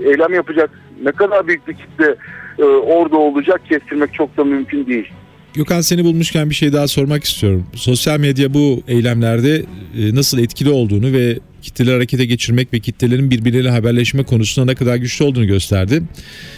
eylem 0.05 0.34
yapacak 0.34 0.69
ne 1.03 1.12
kadar 1.12 1.48
büyük 1.48 1.67
bir 1.67 1.74
kitle 1.74 2.15
e, 2.60 2.63
orada 2.63 3.17
olacak 3.17 3.62
kestirmek 3.69 4.13
çok 4.13 4.38
da 4.38 4.43
mümkün 4.43 4.88
değil. 4.88 5.07
Gökhan 5.53 5.81
seni 5.81 6.03
bulmuşken 6.03 6.50
bir 6.50 6.55
şey 6.55 6.74
daha 6.74 6.88
sormak 6.88 7.24
istiyorum. 7.24 7.67
Sosyal 7.75 8.19
medya 8.19 8.53
bu 8.53 8.81
eylemlerde 8.88 9.55
e, 10.00 10.15
nasıl 10.15 10.39
etkili 10.39 10.69
olduğunu 10.69 11.13
ve 11.13 11.39
kitleleri 11.65 11.95
harekete 11.95 12.25
geçirmek 12.25 12.74
ve 12.74 12.79
kitlelerin 12.79 13.31
birbirleriyle 13.31 13.69
haberleşme 13.69 14.24
konusunda 14.24 14.72
ne 14.72 14.75
kadar 14.75 14.95
güçlü 14.95 15.25
olduğunu 15.25 15.48
gösterdi. 15.48 16.03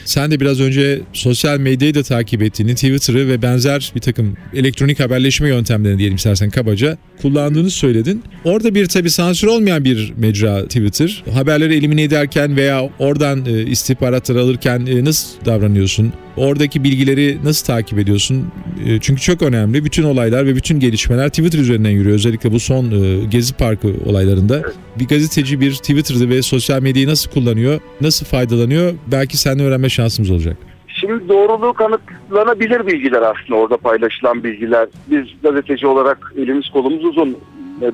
Sen 0.06 0.32
de 0.32 0.40
biraz 0.40 0.60
önce 0.60 1.02
sosyal 1.14 1.60
medyayı 1.60 1.96
da 1.96 2.04
takip 2.04 2.42
ettiğini, 2.42 2.76
Twitter'ı 2.76 3.28
ve 3.28 3.42
benzer 3.42 3.92
bir 3.96 4.02
takım 4.02 4.38
elektronik 4.54 5.00
haberleşme 5.00 5.50
yöntemlerini 5.50 6.00
diyelim 6.00 6.16
istersen 6.16 6.50
kabaca 6.50 6.98
kullandığını 7.22 7.70
söyledin. 7.70 8.24
Orada 8.44 8.76
bir 8.76 8.86
tabi 8.86 9.10
sansür 9.10 9.48
olmayan 9.48 9.84
bir 9.84 10.14
mecra 10.18 10.64
Twitter. 10.64 11.24
Haberleri 11.34 11.76
elimine 11.76 12.04
ederken 12.04 12.56
veya 12.56 12.90
oradan 13.00 13.46
e, 13.46 13.66
istihbaratları 13.66 14.42
alırken 14.42 14.86
e, 14.86 15.06
nasıl 15.06 15.46
davranıyorsun? 15.46 16.14
Oradaki 16.38 16.84
bilgileri 16.84 17.38
nasıl 17.44 17.66
takip 17.66 18.00
ediyorsun? 18.00 18.48
E, 18.86 19.00
çünkü 19.02 19.22
çok 19.22 19.42
önemli. 19.42 19.86
Bütün 19.86 20.04
olaylar 20.04 20.46
ve 20.46 20.56
bütün 20.56 20.80
gelişmeler 20.80 21.30
Twitter 21.30 21.60
üzerinden 21.60 21.90
yürüyor. 21.90 22.16
Özellikle 22.16 22.52
bu 22.52 22.60
son 22.60 22.88
Gezi 23.30 23.54
Parkı 23.54 23.94
olaylarında. 24.06 24.64
Bir 25.00 25.08
gazeteci 25.08 25.62
bir 25.62 25.72
Twitter'da 25.72 26.30
ve 26.30 26.42
sosyal 26.42 26.82
medyayı 26.82 27.08
nasıl 27.08 27.32
kullanıyor, 27.32 27.80
nasıl 28.02 28.26
faydalanıyor? 28.26 28.94
Belki 29.08 29.38
seninle 29.38 29.64
öğrenme 29.64 29.90
şansımız 29.90 30.32
olacak. 30.32 30.58
Şimdi 30.88 31.30
doğruluğu 31.30 31.74
kanıtlanabilir 31.74 32.88
bilgiler 32.88 33.22
aslında 33.22 33.60
orada 33.60 33.78
paylaşılan 33.78 34.44
bilgiler. 34.44 34.88
Biz 35.08 35.26
gazeteci 35.44 35.88
olarak 35.88 36.34
elimiz 36.38 36.70
kolumuz 36.70 37.06
uzun. 37.06 37.38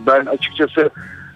Ben 0.07 0.25
açıkçası 0.25 0.89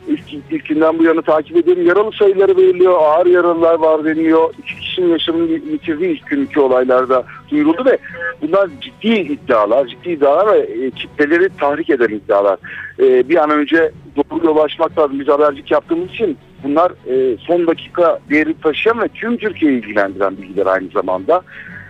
ilk, 0.08 0.34
ilkinden 0.52 1.00
bu 1.00 1.04
yana 1.04 1.22
takip 1.22 1.58
ediyorum. 1.58 1.86
Yaralı 1.86 2.12
sayıları 2.12 2.58
veriliyor, 2.58 2.94
ağır 3.02 3.26
yaralılar 3.26 3.76
var 3.76 4.06
deniliyor. 4.06 4.54
İki 4.60 4.80
kişinin 4.80 5.10
yaşamını 5.10 5.52
yitirdiği 5.52 6.10
ilk 6.10 6.28
günkü 6.28 6.60
olaylarda 6.60 7.24
duyuruldu 7.52 7.86
ve 7.86 7.98
bunlar 8.42 8.70
ciddi 8.82 9.08
iddialar, 9.08 9.88
ciddi 9.88 10.10
iddialar 10.10 10.54
ve 10.54 10.60
e, 10.60 10.92
kitleleri 10.92 11.50
tahrik 11.60 11.90
eden 11.90 12.10
iddialar. 12.10 12.60
E, 13.00 13.30
bir 13.30 13.44
an 13.44 13.50
önce 13.50 13.92
doğruya 14.16 14.52
ulaşmak 14.52 15.00
lazım. 15.00 15.20
Biz 15.20 15.28
habercik 15.28 15.72
yaptığımız 15.72 16.10
için 16.10 16.38
bunlar 16.64 16.92
e, 16.92 17.38
son 17.38 17.68
dakika 17.68 18.20
değeri 18.30 18.56
taşıyan 18.64 19.02
ve 19.02 19.08
tüm 19.08 19.38
Türkiye'yi 19.38 19.80
ilgilendiren 19.80 20.38
bilgiler 20.38 20.66
aynı 20.66 20.88
zamanda. 20.90 21.42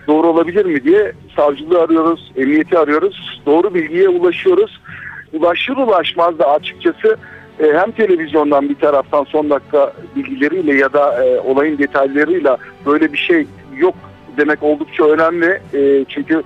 Doğru 0.06 0.26
olabilir 0.26 0.64
mi 0.64 0.84
diye 0.84 1.12
savcılığı 1.36 1.82
arıyoruz, 1.82 2.32
emniyeti 2.36 2.78
arıyoruz. 2.78 3.40
Doğru 3.46 3.74
bilgiye 3.74 4.08
ulaşıyoruz. 4.08 4.80
Ulaşır 5.32 5.76
ulaşmaz 5.76 6.38
da 6.38 6.50
açıkçası 6.50 7.16
e, 7.60 7.78
hem 7.78 7.90
televizyondan 7.92 8.68
bir 8.68 8.74
taraftan 8.74 9.24
son 9.24 9.50
dakika 9.50 9.92
bilgileriyle 10.16 10.74
ya 10.74 10.92
da 10.92 11.24
e, 11.24 11.40
olayın 11.40 11.78
detaylarıyla 11.78 12.58
böyle 12.86 13.12
bir 13.12 13.18
şey 13.18 13.46
yok 13.76 13.94
demek 14.36 14.62
oldukça 14.62 15.04
önemli. 15.04 15.60
E, 15.74 16.04
çünkü 16.08 16.42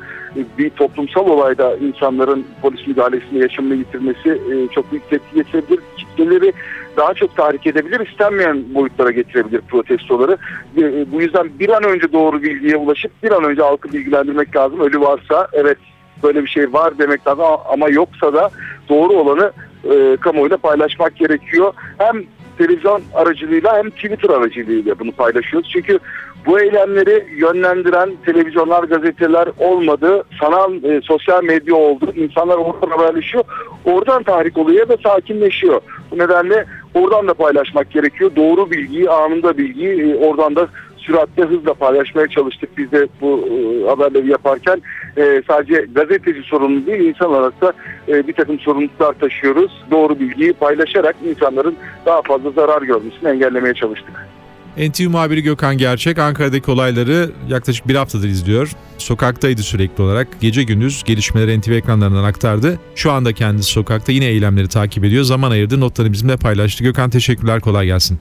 bir 0.58 0.70
toplumsal 0.70 1.26
olayda 1.26 1.76
insanların 1.76 2.46
polis 2.62 2.86
müdahalesinde 2.86 3.38
yaşamını 3.38 3.74
yitirmesi 3.74 4.30
e, 4.30 4.68
çok 4.74 4.92
büyük 4.92 5.10
tepki 5.10 5.34
getirebilir. 5.34 5.80
Kitleleri 5.96 6.52
daha 6.96 7.14
çok 7.14 7.36
tahrik 7.36 7.66
edebilir, 7.66 8.06
istenmeyen 8.06 8.74
boyutlara 8.74 9.10
getirebilir 9.10 9.60
protestoları. 9.60 10.36
E, 10.76 11.12
bu 11.12 11.22
yüzden 11.22 11.50
bir 11.58 11.68
an 11.68 11.84
önce 11.84 12.12
doğru 12.12 12.42
bilgiye 12.42 12.76
ulaşıp 12.76 13.22
bir 13.22 13.30
an 13.30 13.44
önce 13.44 13.62
halkı 13.62 13.92
bilgilendirmek 13.92 14.56
lazım. 14.56 14.80
Ölü 14.80 15.00
varsa 15.00 15.48
evet 15.52 15.78
böyle 16.22 16.42
bir 16.42 16.48
şey 16.48 16.72
var 16.72 16.98
demek 16.98 17.26
lazım 17.26 17.44
ama 17.72 17.88
yoksa 17.88 18.32
da 18.32 18.50
doğru 18.88 19.12
olanı 19.12 19.52
e, 19.90 20.16
kamuoyuyla 20.16 20.56
paylaşmak 20.56 21.16
gerekiyor. 21.16 21.72
Hem 21.98 22.24
televizyon 22.58 23.02
aracılığıyla 23.14 23.76
hem 23.76 23.90
Twitter 23.90 24.30
aracılığıyla 24.30 24.98
bunu 24.98 25.12
paylaşıyoruz. 25.12 25.70
Çünkü 25.72 25.98
bu 26.46 26.60
eylemleri 26.60 27.26
yönlendiren 27.36 28.10
televizyonlar, 28.26 28.84
gazeteler 28.84 29.48
olmadı. 29.58 30.24
Sanal 30.40 30.84
e, 30.84 31.00
sosyal 31.00 31.44
medya 31.44 31.74
oldu. 31.74 32.12
İnsanlar 32.16 32.56
oradan 32.56 32.90
haberleşiyor. 32.90 33.44
Oradan 33.84 34.22
tahrik 34.22 34.58
oluyor 34.58 34.88
ve 34.88 34.96
sakinleşiyor. 35.02 35.80
Bu 36.10 36.18
nedenle 36.18 36.64
oradan 36.94 37.28
da 37.28 37.34
paylaşmak 37.34 37.90
gerekiyor. 37.90 38.30
Doğru 38.36 38.70
bilgiyi, 38.70 39.10
anında 39.10 39.58
bilgiyi 39.58 40.12
e, 40.12 40.16
oradan 40.16 40.56
da 40.56 40.68
süratle 41.02 41.42
hızla 41.42 41.74
paylaşmaya 41.74 42.28
çalıştık 42.28 42.78
biz 42.78 42.92
de 42.92 43.08
bu 43.20 43.48
e, 43.48 43.88
haberleri 43.88 44.30
yaparken. 44.30 44.82
E, 45.16 45.42
sadece 45.48 45.86
gazeteci 45.94 46.42
sorumlu 46.42 46.86
değil 46.86 47.00
insan 47.00 47.30
olarak 47.30 47.60
da 47.60 47.72
e, 48.08 48.28
bir 48.28 48.32
takım 48.32 48.58
sorumluluklar 48.58 49.12
taşıyoruz. 49.12 49.84
Doğru 49.90 50.20
bilgiyi 50.20 50.52
paylaşarak 50.52 51.16
insanların 51.24 51.76
daha 52.06 52.22
fazla 52.22 52.50
zarar 52.50 52.82
görmesini 52.82 53.28
engellemeye 53.28 53.74
çalıştık. 53.74 54.26
NTV 54.78 55.08
muhabiri 55.08 55.42
Gökhan 55.42 55.78
Gerçek 55.78 56.18
Ankara'daki 56.18 56.70
olayları 56.70 57.30
yaklaşık 57.48 57.88
bir 57.88 57.94
haftadır 57.94 58.28
izliyor. 58.28 58.72
Sokaktaydı 58.98 59.62
sürekli 59.62 60.02
olarak. 60.02 60.28
Gece 60.40 60.62
gündüz 60.62 61.04
gelişmeleri 61.04 61.60
NTV 61.60 61.70
ekranlarından 61.70 62.24
aktardı. 62.24 62.78
Şu 62.94 63.12
anda 63.12 63.32
kendisi 63.32 63.70
sokakta 63.70 64.12
yine 64.12 64.26
eylemleri 64.26 64.68
takip 64.68 65.04
ediyor. 65.04 65.24
Zaman 65.24 65.50
ayırdı, 65.50 65.80
notlarını 65.80 66.12
bizimle 66.12 66.36
paylaştı. 66.36 66.84
Gökhan 66.84 67.10
teşekkürler, 67.10 67.60
kolay 67.60 67.86
gelsin. 67.86 68.18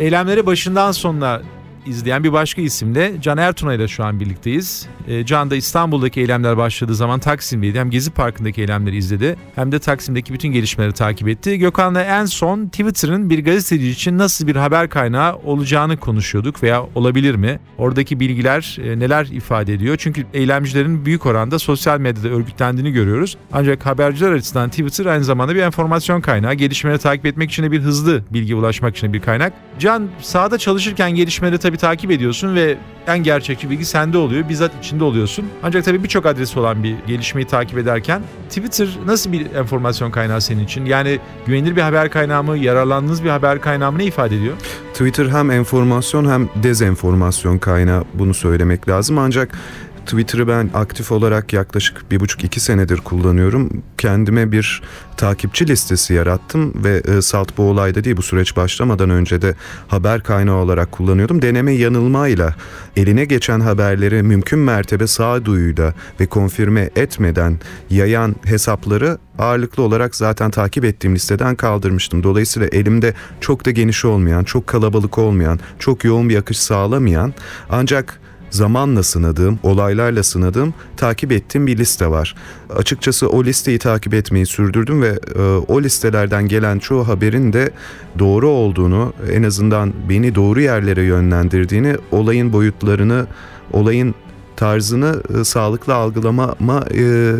Eylemleri 0.00 0.46
başından 0.46 0.92
sonuna 0.92 1.40
izleyen 1.86 2.24
bir 2.24 2.32
başka 2.32 2.62
isimle 2.62 3.12
Can 3.20 3.38
Ertuna 3.38 3.74
ile 3.74 3.88
şu 3.88 4.04
an 4.04 4.20
birlikteyiz. 4.20 4.86
E, 5.08 5.26
Can 5.26 5.50
da 5.50 5.56
İstanbul'daki 5.56 6.20
eylemler 6.20 6.56
başladığı 6.56 6.94
zaman 6.94 7.20
Taksim'deydi. 7.20 7.78
Hem 7.78 7.90
Gezi 7.90 8.10
Parkı'ndaki 8.10 8.60
eylemleri 8.60 8.96
izledi 8.96 9.36
hem 9.54 9.72
de 9.72 9.78
Taksim'deki 9.78 10.32
bütün 10.32 10.48
gelişmeleri 10.48 10.92
takip 10.92 11.28
etti. 11.28 11.58
Gökhan'la 11.58 12.02
en 12.02 12.24
son 12.24 12.66
Twitter'ın 12.66 13.30
bir 13.30 13.44
gazeteci 13.44 13.88
için 13.88 14.18
nasıl 14.18 14.46
bir 14.46 14.56
haber 14.56 14.88
kaynağı 14.88 15.36
olacağını 15.36 15.96
konuşuyorduk 15.96 16.62
veya 16.62 16.82
olabilir 16.94 17.34
mi? 17.34 17.60
Oradaki 17.78 18.20
bilgiler 18.20 18.78
e, 18.84 18.98
neler 18.98 19.26
ifade 19.26 19.74
ediyor? 19.74 19.96
Çünkü 19.96 20.26
eylemcilerin 20.34 21.04
büyük 21.04 21.26
oranda 21.26 21.58
sosyal 21.58 22.00
medyada 22.00 22.28
örgütlendiğini 22.28 22.92
görüyoruz. 22.92 23.36
Ancak 23.52 23.86
haberciler 23.86 24.32
açısından 24.32 24.70
Twitter 24.70 25.06
aynı 25.06 25.24
zamanda 25.24 25.54
bir 25.54 25.62
enformasyon 25.62 26.20
kaynağı. 26.20 26.54
Gelişmeleri 26.54 26.98
takip 26.98 27.26
etmek 27.26 27.50
için 27.50 27.62
de 27.62 27.72
bir 27.72 27.80
hızlı 27.80 28.22
bilgi 28.30 28.54
ulaşmak 28.54 28.96
için 28.96 29.12
bir 29.12 29.20
kaynak. 29.20 29.52
Can 29.78 30.08
sahada 30.22 30.58
çalışırken 30.58 31.14
gelişmeleri 31.14 31.58
tabii 31.58 31.75
takip 31.76 32.10
ediyorsun 32.10 32.54
ve 32.54 32.76
en 33.06 33.18
gerçekçi 33.18 33.70
bilgi 33.70 33.84
sende 33.84 34.18
oluyor. 34.18 34.48
Bizzat 34.48 34.72
içinde 34.82 35.04
oluyorsun. 35.04 35.44
Ancak 35.62 35.84
tabii 35.84 36.02
birçok 36.02 36.26
adresi 36.26 36.58
olan 36.60 36.82
bir 36.82 36.94
gelişmeyi 37.06 37.46
takip 37.46 37.78
ederken 37.78 38.22
Twitter 38.48 38.88
nasıl 39.06 39.32
bir 39.32 39.54
enformasyon 39.54 40.10
kaynağı 40.10 40.40
senin 40.40 40.64
için? 40.64 40.84
Yani 40.84 41.18
güvenilir 41.46 41.76
bir 41.76 41.80
haber 41.80 42.10
kaynağı 42.10 42.42
mı? 42.42 42.58
Yararlandığınız 42.58 43.24
bir 43.24 43.30
haber 43.30 43.60
kaynağı 43.60 43.92
mı? 43.92 43.98
Ne 43.98 44.04
ifade 44.04 44.36
ediyor? 44.36 44.54
Twitter 44.92 45.26
hem 45.26 45.50
enformasyon 45.50 46.30
hem 46.30 46.48
dezenformasyon 46.62 47.58
kaynağı 47.58 48.04
bunu 48.14 48.34
söylemek 48.34 48.88
lazım. 48.88 49.18
Ancak 49.18 49.58
Twitter'ı 50.06 50.48
ben 50.48 50.70
aktif 50.74 51.12
olarak 51.12 51.52
yaklaşık 51.52 52.10
bir 52.10 52.20
buçuk 52.20 52.44
iki 52.44 52.60
senedir 52.60 52.98
kullanıyorum. 52.98 53.82
Kendime 53.98 54.52
bir 54.52 54.82
takipçi 55.16 55.68
listesi 55.68 56.14
yarattım 56.14 56.84
ve 56.84 56.96
e, 56.96 57.22
Salt 57.22 57.58
bu 57.58 57.62
olayda 57.62 58.04
değil 58.04 58.16
bu 58.16 58.22
süreç 58.22 58.56
başlamadan 58.56 59.10
önce 59.10 59.42
de 59.42 59.54
haber 59.88 60.22
kaynağı 60.22 60.56
olarak 60.56 60.92
kullanıyordum. 60.92 61.42
Deneme 61.42 61.72
yanılmayla 61.72 62.54
eline 62.96 63.24
geçen 63.24 63.60
haberleri 63.60 64.22
mümkün 64.22 64.58
mertebe 64.58 65.06
sağduyuyla 65.06 65.94
ve 66.20 66.26
konfirme 66.26 66.90
etmeden 66.96 67.60
yayan 67.90 68.36
hesapları 68.44 69.18
ağırlıklı 69.38 69.82
olarak 69.82 70.16
zaten 70.16 70.50
takip 70.50 70.84
ettiğim 70.84 71.14
listeden 71.14 71.54
kaldırmıştım. 71.54 72.22
Dolayısıyla 72.22 72.68
elimde 72.72 73.14
çok 73.40 73.66
da 73.66 73.70
geniş 73.70 74.04
olmayan, 74.04 74.44
çok 74.44 74.66
kalabalık 74.66 75.18
olmayan, 75.18 75.60
çok 75.78 76.04
yoğun 76.04 76.28
bir 76.28 76.36
akış 76.36 76.58
sağlamayan 76.58 77.34
ancak 77.70 78.20
zamanla 78.50 79.02
sınadığım, 79.02 79.58
olaylarla 79.62 80.22
sınadığım, 80.22 80.74
takip 80.96 81.32
ettiğim 81.32 81.66
bir 81.66 81.78
liste 81.78 82.10
var. 82.10 82.34
Açıkçası 82.76 83.28
o 83.28 83.44
listeyi 83.44 83.78
takip 83.78 84.14
etmeyi 84.14 84.46
sürdürdüm 84.46 85.02
ve 85.02 85.18
e, 85.36 85.40
o 85.42 85.82
listelerden 85.82 86.48
gelen 86.48 86.78
çoğu 86.78 87.08
haberin 87.08 87.52
de 87.52 87.70
doğru 88.18 88.48
olduğunu, 88.48 89.12
en 89.32 89.42
azından 89.42 89.92
beni 90.08 90.34
doğru 90.34 90.60
yerlere 90.60 91.02
yönlendirdiğini, 91.02 91.96
olayın 92.10 92.52
boyutlarını, 92.52 93.26
olayın 93.72 94.14
tarzını 94.56 95.22
e, 95.40 95.44
sağlıklı 95.44 95.94
algılamama 95.94 96.84
e, 96.94 97.32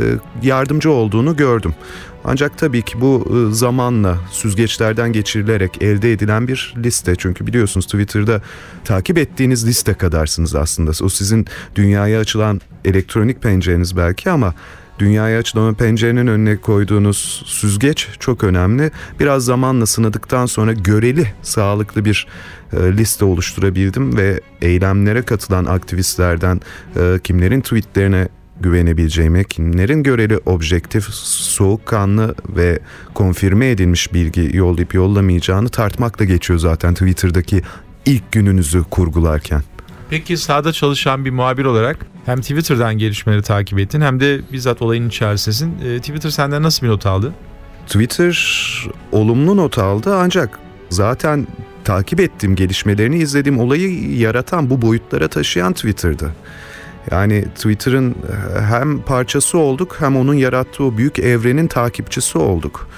yardımcı 0.43 0.91
olduğunu 0.91 1.37
gördüm. 1.37 1.75
Ancak 2.25 2.59
tabii 2.59 2.83
ki 2.83 3.01
bu 3.01 3.29
e, 3.31 3.55
zamanla 3.55 4.19
süzgeçlerden 4.31 5.13
geçirilerek 5.13 5.83
elde 5.83 6.13
edilen 6.13 6.49
bir 6.49 6.75
liste. 6.77 7.17
Çünkü 7.19 7.47
biliyorsunuz 7.47 7.87
Twitter'da 7.87 8.41
takip 8.85 9.19
ettiğiniz 9.19 9.67
liste 9.67 9.95
kadarsınız 9.95 10.55
aslında. 10.55 10.91
O 11.05 11.09
sizin 11.09 11.47
dünyaya 11.75 12.21
açılan 12.21 12.61
elektronik 12.85 13.43
pencereniz 13.43 13.97
belki 13.97 14.31
ama 14.31 14.55
dünyaya 14.99 15.39
açılan 15.39 15.75
pencerenin 15.75 16.27
önüne 16.27 16.57
koyduğunuz 16.57 17.43
süzgeç 17.47 18.09
çok 18.21 18.45
önemli. 18.45 18.91
Biraz 19.21 19.45
zamanla 19.45 19.87
sınadıktan 19.87 20.47
sonra 20.47 20.73
göreli 20.73 21.33
sağlıklı 21.43 22.05
bir 22.05 22.27
e, 22.73 22.77
liste 22.77 23.25
oluşturabildim 23.25 24.17
ve 24.17 24.41
eylemlere 24.63 25.23
katılan 25.23 25.65
aktivistlerden 25.65 26.61
e, 26.97 27.19
kimlerin 27.25 27.61
tweetlerine 27.61 28.29
güvenebileceğime, 28.61 29.45
kimlerin 29.45 30.03
göreli 30.03 30.39
objektif, 30.39 31.05
soğukkanlı 31.15 32.35
ve 32.49 32.79
konfirme 33.15 33.71
edilmiş 33.71 34.15
bilgi 34.15 34.57
yollayıp 34.57 34.95
yollamayacağını 34.95 35.69
tartmakla 35.69 36.25
geçiyor 36.25 36.59
zaten 36.59 36.95
Twitter'daki 36.95 37.63
ilk 38.07 38.33
gününüzü 38.33 38.85
kurgularken. 38.91 39.63
Peki 40.11 40.37
sahada 40.37 40.73
çalışan 40.73 41.25
bir 41.25 41.31
muhabir 41.31 41.65
olarak 41.65 42.07
hem 42.27 42.41
Twitter'dan 42.41 42.99
gelişmeleri 42.99 43.43
takip 43.43 43.79
ettin 43.79 44.01
hem 44.01 44.21
de 44.21 44.41
bizzat 44.53 44.83
olayın 44.83 45.09
içerisindesin. 45.09 45.79
E, 45.85 45.99
Twitter 45.99 46.31
senden 46.31 46.63
nasıl 46.63 46.87
bir 46.87 46.91
not 46.91 47.07
aldı? 47.07 47.33
Twitter 47.87 48.89
olumlu 49.13 49.57
not 49.57 49.79
aldı 49.79 50.15
ancak 50.17 50.59
zaten 50.91 51.47
takip 51.85 52.21
ettiğim 52.21 52.57
gelişmelerini 52.57 53.17
izlediğim 53.19 53.59
olayı 53.59 54.19
yaratan 54.19 54.71
bu 54.71 54.83
boyutlara 54.83 55.29
taşıyan 55.29 55.73
Twitter'dı. 55.73 56.33
Yani 57.11 57.45
Twitter'ın 57.55 58.15
hem 58.69 59.03
parçası 59.03 59.59
olduk 59.59 59.97
hem 59.99 60.17
onun 60.17 60.35
yarattığı 60.35 60.97
büyük 60.97 61.19
evrenin 61.19 61.67
takipçisi 61.67 62.39
olduk. 62.39 62.89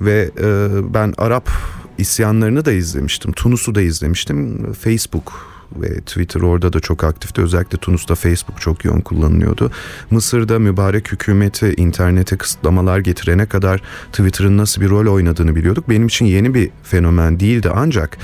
Ve 0.00 0.30
e, 0.40 0.68
ben 0.94 1.14
Arap 1.18 1.50
isyanlarını 1.98 2.64
da 2.64 2.72
izlemiştim. 2.72 3.32
Tunus'u 3.32 3.74
da 3.74 3.82
izlemiştim. 3.82 4.72
Facebook 4.72 5.55
ve 5.76 6.00
Twitter 6.00 6.40
orada 6.40 6.72
da 6.72 6.80
çok 6.80 7.04
aktifti. 7.04 7.42
Özellikle 7.42 7.78
Tunus'ta 7.78 8.14
Facebook 8.14 8.60
çok 8.60 8.84
yoğun 8.84 9.00
kullanılıyordu. 9.00 9.70
Mısır'da 10.10 10.58
mübarek 10.58 11.12
hükümeti 11.12 11.74
internete 11.76 12.36
kısıtlamalar 12.36 12.98
getirene 12.98 13.46
kadar 13.46 13.82
Twitter'ın 14.12 14.58
nasıl 14.58 14.80
bir 14.80 14.90
rol 14.90 15.14
oynadığını 15.14 15.56
biliyorduk. 15.56 15.88
Benim 15.88 16.06
için 16.06 16.26
yeni 16.26 16.54
bir 16.54 16.70
fenomen 16.82 17.40
değildi 17.40 17.70
ancak 17.74 18.18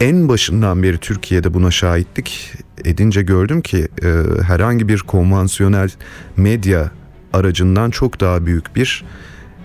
en 0.00 0.28
başından 0.28 0.82
beri 0.82 0.98
Türkiye'de 0.98 1.54
buna 1.54 1.70
şahitlik 1.70 2.52
edince 2.84 3.22
gördüm 3.22 3.60
ki 3.60 3.88
e, 4.02 4.22
herhangi 4.42 4.88
bir 4.88 4.98
konvansiyonel 4.98 5.90
medya 6.36 6.90
aracından 7.32 7.90
çok 7.90 8.20
daha 8.20 8.46
büyük 8.46 8.76
bir 8.76 9.04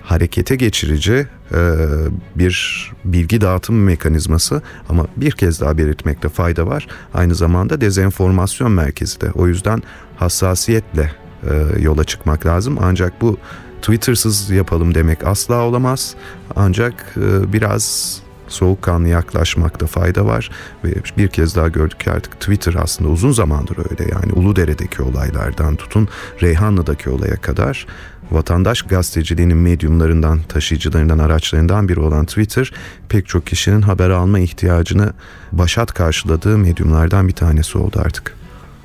harekete 0.04 0.56
geçirici 0.56 1.28
bir 2.36 2.92
bilgi 3.06 3.42
dağıtım 3.42 3.84
mekanizması 3.84 4.62
ama 4.90 5.08
bir 5.18 5.32
kez 5.32 5.62
daha 5.62 5.78
belirtmekte 5.78 6.30
fayda 6.30 6.68
var. 6.68 6.88
Aynı 7.14 7.36
zamanda 7.36 7.82
dezenformasyon 7.82 8.72
merkezi 8.72 9.22
de. 9.22 9.32
O 9.32 9.48
yüzden 9.48 9.84
hassasiyetle 10.16 11.12
e, 11.50 11.82
yola 11.82 12.04
çıkmak 12.04 12.46
lazım. 12.46 12.78
Ancak 12.82 13.22
bu 13.22 13.38
Twitter'sız 13.82 14.50
yapalım 14.50 14.96
demek 14.96 15.28
asla 15.28 15.62
olamaz. 15.62 16.16
Ancak 16.56 17.16
e, 17.18 17.54
biraz 17.54 18.18
soğukkanlı 18.48 19.08
yaklaşmakta 19.08 19.88
fayda 19.88 20.26
var 20.26 20.52
ve 20.84 20.94
bir 21.18 21.28
kez 21.28 21.56
daha 21.56 21.68
gördük 21.68 22.00
ki 22.00 22.12
artık 22.12 22.40
Twitter 22.40 22.76
aslında 22.78 23.10
uzun 23.10 23.32
zamandır 23.32 23.78
öyle 23.78 24.12
yani 24.12 24.34
Uludere'deki 24.34 25.02
olaylardan 25.02 25.76
tutun 25.76 26.08
Reyhanlı'daki 26.42 27.10
olaya 27.10 27.36
kadar 27.36 27.88
vatandaş 28.32 28.82
gazeteciliğinin 28.82 29.58
medyumlarından, 29.58 30.40
taşıyıcılarından, 30.50 31.20
araçlarından 31.20 31.90
biri 31.90 32.00
olan 32.00 32.26
Twitter 32.26 32.72
pek 33.10 33.28
çok 33.28 33.48
kişinin 33.48 33.82
haber 33.82 34.10
alma 34.10 34.40
ihtiyacını 34.40 35.14
başat 35.52 35.94
karşıladığı 35.94 36.58
medyumlardan 36.58 37.28
bir 37.28 37.34
tanesi 37.34 37.78
oldu 37.78 38.00
artık. 38.06 38.36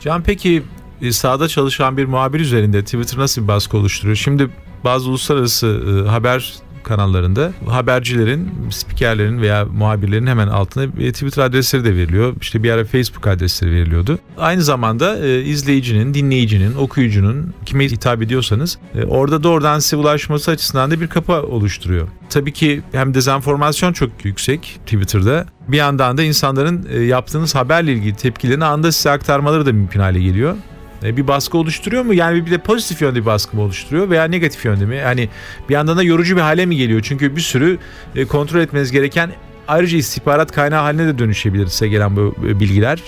Can 0.01 0.23
peki 0.23 0.63
e, 1.03 1.13
sahada 1.13 1.49
çalışan 1.49 1.97
bir 1.97 2.05
muhabir 2.05 2.41
üzerinde 2.41 2.85
Twitter 2.85 3.19
nasıl 3.19 3.43
bir 3.43 3.49
baskı 3.49 3.77
oluşturuyor? 3.77 4.17
Şimdi 4.17 4.51
bazı 4.85 5.09
uluslararası 5.09 5.67
e, 6.07 6.09
haber 6.09 6.55
kanallarında 6.89 7.53
habercilerin, 7.67 8.51
spikerlerin 8.71 9.43
veya 9.43 9.65
muhabirlerin 9.65 10.27
hemen 10.27 10.49
altına 10.49 10.87
Twitter 10.91 11.43
adresleri 11.43 11.85
de 11.85 11.97
veriliyor. 11.97 12.35
İşte 12.41 12.63
bir 12.63 12.71
ara 12.71 12.85
Facebook 12.85 13.27
adresleri 13.27 13.71
veriliyordu. 13.71 14.19
Aynı 14.39 14.63
zamanda 14.63 15.19
e, 15.27 15.43
izleyicinin, 15.43 16.15
dinleyicinin, 16.15 16.75
okuyucunun 16.75 17.55
kime 17.67 17.85
hitap 17.85 18.23
ediyorsanız 18.23 18.79
e, 18.95 19.05
orada 19.05 19.43
doğrudan 19.43 19.79
size 19.79 19.97
ulaşması 19.97 20.51
açısından 20.51 20.91
da 20.91 21.01
bir 21.01 21.09
kapı 21.09 21.33
oluşturuyor. 21.33 22.09
Tabii 22.31 22.53
ki 22.53 22.83
hem 22.93 23.15
dezenformasyon 23.15 23.93
çok 23.93 24.11
yüksek 24.25 24.81
Twitter'da. 24.87 25.47
Bir 25.69 25.77
yandan 25.77 26.19
da 26.19 26.23
insanların 26.23 26.87
e, 26.93 27.03
yaptığınız 27.03 27.55
haberle 27.55 27.93
ilgili 27.93 28.17
tepkilerini 28.17 28.65
anda 28.65 28.93
size 28.93 29.11
aktarmaları 29.11 29.67
da 29.67 29.73
mümkün 29.73 30.01
hale 30.01 30.21
geliyor 30.21 30.57
bir 31.03 31.29
baskı 31.29 31.59
oluşturuyor 31.59 32.03
mu? 32.03 32.15
Yani 32.15 32.47
bir 32.47 32.51
de 32.51 32.59
pozitif 32.59 33.03
yönde 33.03 33.21
bir 33.21 33.27
baskı 33.27 33.57
mı 33.57 33.63
oluşturuyor 33.63 34.11
veya 34.11 34.25
negatif 34.25 34.65
yönde 34.65 34.85
mi? 34.87 34.97
Yani 34.97 35.29
bir 35.69 35.75
yandan 35.75 35.97
da 35.97 36.03
yorucu 36.03 36.37
bir 36.37 36.41
hale 36.41 36.67
mi 36.67 36.77
geliyor? 36.77 37.01
Çünkü 37.03 37.37
bir 37.37 37.41
sürü 37.41 37.79
e, 38.15 38.25
kontrol 38.25 38.61
etmeniz 38.61 38.93
gereken 38.93 39.31
ayrıca 39.69 39.99
istihbarat 39.99 40.53
kaynağı 40.53 40.81
haline 40.81 41.07
de 41.07 41.19
dönüşebilir 41.19 41.67
size 41.67 41.89
gelen 41.89 42.17
bu 42.17 42.35
e, 42.47 42.61
bilgiler. 42.61 43.03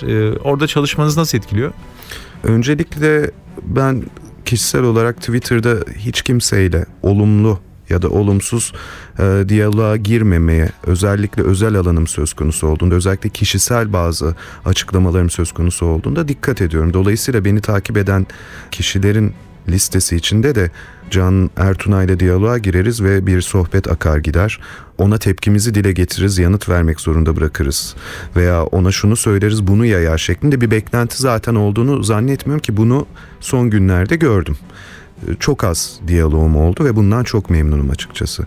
Orada 0.44 0.66
çalışmanız 0.66 1.16
nasıl 1.16 1.38
etkiliyor? 1.38 1.72
Öncelikle 2.44 3.30
ben 3.62 4.02
kişisel 4.44 4.82
olarak 4.82 5.16
Twitter'da 5.16 5.76
hiç 5.98 6.22
kimseyle 6.22 6.86
olumlu 7.02 7.60
ya 7.90 8.02
da 8.02 8.08
olumsuz 8.08 8.72
e, 9.18 9.44
diyaloğa 9.48 9.96
girmemeye 9.96 10.68
özellikle 10.86 11.42
özel 11.42 11.74
alanım 11.74 12.06
söz 12.06 12.32
konusu 12.32 12.66
olduğunda 12.66 12.94
özellikle 12.94 13.30
kişisel 13.30 13.92
bazı 13.92 14.34
açıklamalarım 14.64 15.30
söz 15.30 15.52
konusu 15.52 15.86
olduğunda 15.86 16.28
dikkat 16.28 16.60
ediyorum. 16.62 16.94
Dolayısıyla 16.94 17.44
beni 17.44 17.60
takip 17.60 17.96
eden 17.96 18.26
kişilerin 18.70 19.34
listesi 19.68 20.16
içinde 20.16 20.54
de 20.54 20.70
Can 21.10 21.50
Ertuna 21.56 22.02
ile 22.02 22.20
diyaloğa 22.20 22.58
gireriz 22.58 23.02
ve 23.02 23.26
bir 23.26 23.40
sohbet 23.40 23.90
akar 23.90 24.18
gider. 24.18 24.60
Ona 24.98 25.18
tepkimizi 25.18 25.74
dile 25.74 25.92
getiririz, 25.92 26.38
yanıt 26.38 26.68
vermek 26.68 27.00
zorunda 27.00 27.36
bırakırız. 27.36 27.94
Veya 28.36 28.64
ona 28.64 28.92
şunu 28.92 29.16
söyleriz, 29.16 29.66
bunu 29.66 29.86
yayar 29.86 30.18
şeklinde 30.18 30.60
bir 30.60 30.70
beklenti 30.70 31.22
zaten 31.22 31.54
olduğunu 31.54 32.02
zannetmiyorum 32.02 32.62
ki 32.62 32.76
bunu 32.76 33.06
son 33.40 33.70
günlerde 33.70 34.16
gördüm 34.16 34.56
çok 35.40 35.64
az 35.64 36.00
diyaloğum 36.06 36.56
oldu 36.56 36.84
ve 36.84 36.96
bundan 36.96 37.24
çok 37.24 37.50
memnunum 37.50 37.90
açıkçası. 37.90 38.46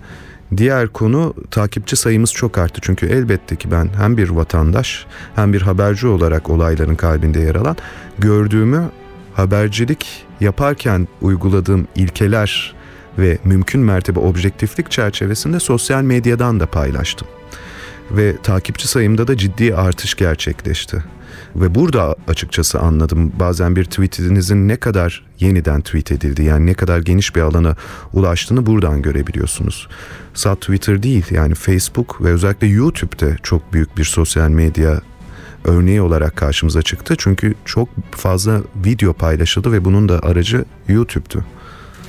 Diğer 0.57 0.87
konu 0.87 1.33
takipçi 1.51 1.95
sayımız 1.95 2.33
çok 2.33 2.57
arttı. 2.57 2.81
Çünkü 2.83 3.05
elbette 3.05 3.55
ki 3.55 3.71
ben 3.71 3.89
hem 3.97 4.17
bir 4.17 4.29
vatandaş 4.29 5.05
hem 5.35 5.53
bir 5.53 5.61
haberci 5.61 6.07
olarak 6.07 6.49
olayların 6.49 6.95
kalbinde 6.95 7.39
yer 7.39 7.55
alan 7.55 7.75
gördüğümü 8.19 8.89
habercilik 9.33 10.25
yaparken 10.39 11.07
uyguladığım 11.21 11.87
ilkeler 11.95 12.75
ve 13.17 13.37
mümkün 13.43 13.81
mertebe 13.81 14.19
objektiflik 14.19 14.91
çerçevesinde 14.91 15.59
sosyal 15.59 16.01
medyadan 16.01 16.59
da 16.59 16.65
paylaştım. 16.65 17.27
Ve 18.13 18.37
takipçi 18.43 18.87
sayımda 18.87 19.27
da 19.27 19.37
ciddi 19.37 19.75
artış 19.75 20.15
gerçekleşti. 20.15 21.03
Ve 21.55 21.75
burada 21.75 22.15
açıkçası 22.27 22.79
anladım 22.79 23.31
bazen 23.39 23.75
bir 23.75 23.85
tweetinizin 23.85 24.67
ne 24.67 24.75
kadar 24.75 25.25
yeniden 25.39 25.81
tweet 25.81 26.11
edildi 26.11 26.43
yani 26.43 26.65
ne 26.65 26.73
kadar 26.73 26.99
geniş 26.99 27.35
bir 27.35 27.41
alana 27.41 27.75
ulaştığını 28.13 28.65
buradan 28.65 29.01
görebiliyorsunuz. 29.01 29.87
Sat 30.33 30.61
Twitter 30.61 31.03
değil 31.03 31.25
yani 31.31 31.55
Facebook 31.55 32.21
ve 32.21 32.29
özellikle 32.29 32.67
YouTube'de 32.67 33.37
çok 33.43 33.73
büyük 33.73 33.97
bir 33.97 34.03
sosyal 34.03 34.49
medya 34.49 35.01
örneği 35.65 36.01
olarak 36.01 36.35
karşımıza 36.35 36.81
çıktı. 36.81 37.15
Çünkü 37.17 37.53
çok 37.65 37.89
fazla 38.11 38.61
video 38.85 39.13
paylaşıldı 39.13 39.71
ve 39.71 39.85
bunun 39.85 40.09
da 40.09 40.19
aracı 40.19 40.65
YouTube'tu. 40.87 41.45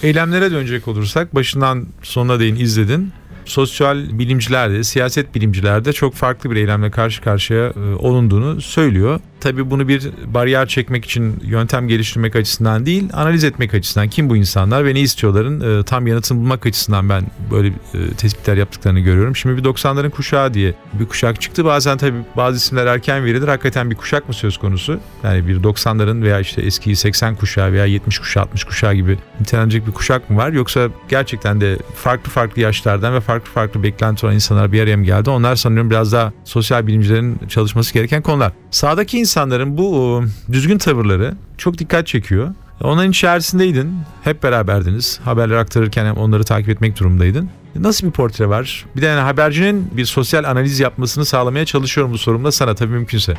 Eylemlere 0.02 0.50
dönecek 0.50 0.88
olursak 0.88 1.34
başından 1.34 1.86
sonuna 2.02 2.40
değin 2.40 2.56
izledin 2.56 3.12
sosyal 3.44 4.18
bilimciler 4.18 4.70
de 4.70 4.84
siyaset 4.84 5.34
bilimciler 5.34 5.84
de 5.84 5.92
çok 5.92 6.14
farklı 6.14 6.50
bir 6.50 6.56
eylemle 6.56 6.90
karşı 6.90 7.22
karşıya 7.22 7.66
e, 7.66 7.94
olunduğunu 7.94 8.60
söylüyor. 8.60 9.20
Tabii 9.44 9.70
bunu 9.70 9.88
bir 9.88 10.10
bariyer 10.26 10.66
çekmek 10.66 11.04
için 11.04 11.40
yöntem 11.42 11.88
geliştirmek 11.88 12.36
açısından 12.36 12.86
değil, 12.86 13.08
analiz 13.12 13.44
etmek 13.44 13.74
açısından 13.74 14.08
kim 14.08 14.30
bu 14.30 14.36
insanlar 14.36 14.84
ve 14.84 14.94
ne 14.94 15.00
istiyorların 15.00 15.80
e, 15.80 15.84
tam 15.84 16.06
yanıtını 16.06 16.38
bulmak 16.38 16.66
açısından 16.66 17.08
ben 17.08 17.22
böyle 17.50 17.68
e, 17.68 18.14
tespitler 18.16 18.56
yaptıklarını 18.56 19.00
görüyorum. 19.00 19.36
Şimdi 19.36 19.56
bir 19.56 19.68
90'ların 19.68 20.10
kuşağı 20.10 20.54
diye 20.54 20.74
bir 20.92 21.06
kuşak 21.06 21.40
çıktı. 21.40 21.64
Bazen 21.64 21.98
tabii 21.98 22.18
bazı 22.36 22.56
isimler 22.56 22.86
erken 22.86 23.24
verilir. 23.24 23.48
Hakikaten 23.48 23.90
bir 23.90 23.96
kuşak 23.96 24.28
mı 24.28 24.34
söz 24.34 24.58
konusu? 24.58 25.00
Yani 25.24 25.48
bir 25.48 25.62
90'ların 25.62 26.22
veya 26.22 26.40
işte 26.40 26.62
eski 26.62 26.96
80 26.96 27.36
kuşağı 27.36 27.72
veya 27.72 27.84
70 27.84 28.18
kuşağı 28.18 28.42
60 28.42 28.64
kuşağı 28.64 28.94
gibi 28.94 29.18
nitelenecek 29.40 29.86
bir 29.86 29.92
kuşak 29.92 30.30
mı 30.30 30.36
var? 30.36 30.52
Yoksa 30.52 30.88
gerçekten 31.08 31.60
de 31.60 31.78
farklı 31.94 32.30
farklı 32.30 32.62
yaşlardan 32.62 33.14
ve 33.14 33.20
farklı 33.20 33.52
farklı 33.52 33.82
beklenti 33.82 34.26
olan 34.26 34.34
insanlar 34.34 34.72
bir 34.72 34.82
araya 34.82 34.96
mı 34.96 35.04
geldi? 35.04 35.30
Onlar 35.30 35.56
sanıyorum 35.56 35.90
biraz 35.90 36.12
daha 36.12 36.32
sosyal 36.44 36.86
bilimcilerin 36.86 37.38
çalışması 37.48 37.94
gereken 37.94 38.22
konular. 38.22 38.52
Sağdaki 38.70 39.18
insanların 39.34 39.78
bu 39.78 40.22
düzgün 40.52 40.78
tavırları 40.78 41.34
çok 41.58 41.78
dikkat 41.78 42.06
çekiyor. 42.06 42.54
Onların 42.80 43.10
içerisindeydin, 43.10 43.94
hep 44.24 44.42
beraberdiniz. 44.42 45.20
Haberler 45.24 45.56
aktarırken 45.56 46.06
onları 46.06 46.44
takip 46.44 46.68
etmek 46.68 47.00
durumundaydın. 47.00 47.50
Nasıl 47.74 48.06
bir 48.06 48.12
portre 48.12 48.48
var? 48.48 48.86
Bir 48.96 49.02
de 49.02 49.06
yani 49.06 49.20
habercinin 49.20 49.90
bir 49.96 50.04
sosyal 50.04 50.44
analiz 50.44 50.80
yapmasını 50.80 51.24
sağlamaya 51.24 51.64
çalışıyorum 51.64 52.12
bu 52.12 52.18
sorumda 52.18 52.52
sana 52.52 52.74
tabii 52.74 52.92
mümkünse. 52.92 53.34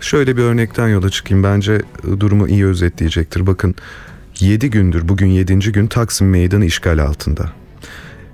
Şöyle 0.00 0.36
bir 0.36 0.42
örnekten 0.42 0.88
yola 0.88 1.10
çıkayım. 1.10 1.44
Bence 1.44 1.82
durumu 2.20 2.48
iyi 2.48 2.66
özetleyecektir. 2.66 3.46
Bakın 3.46 3.74
7 4.40 4.70
gündür 4.70 5.08
bugün 5.08 5.26
7. 5.26 5.58
gün 5.72 5.86
Taksim 5.86 6.30
Meydanı 6.30 6.64
işgal 6.64 6.98
altında. 6.98 7.52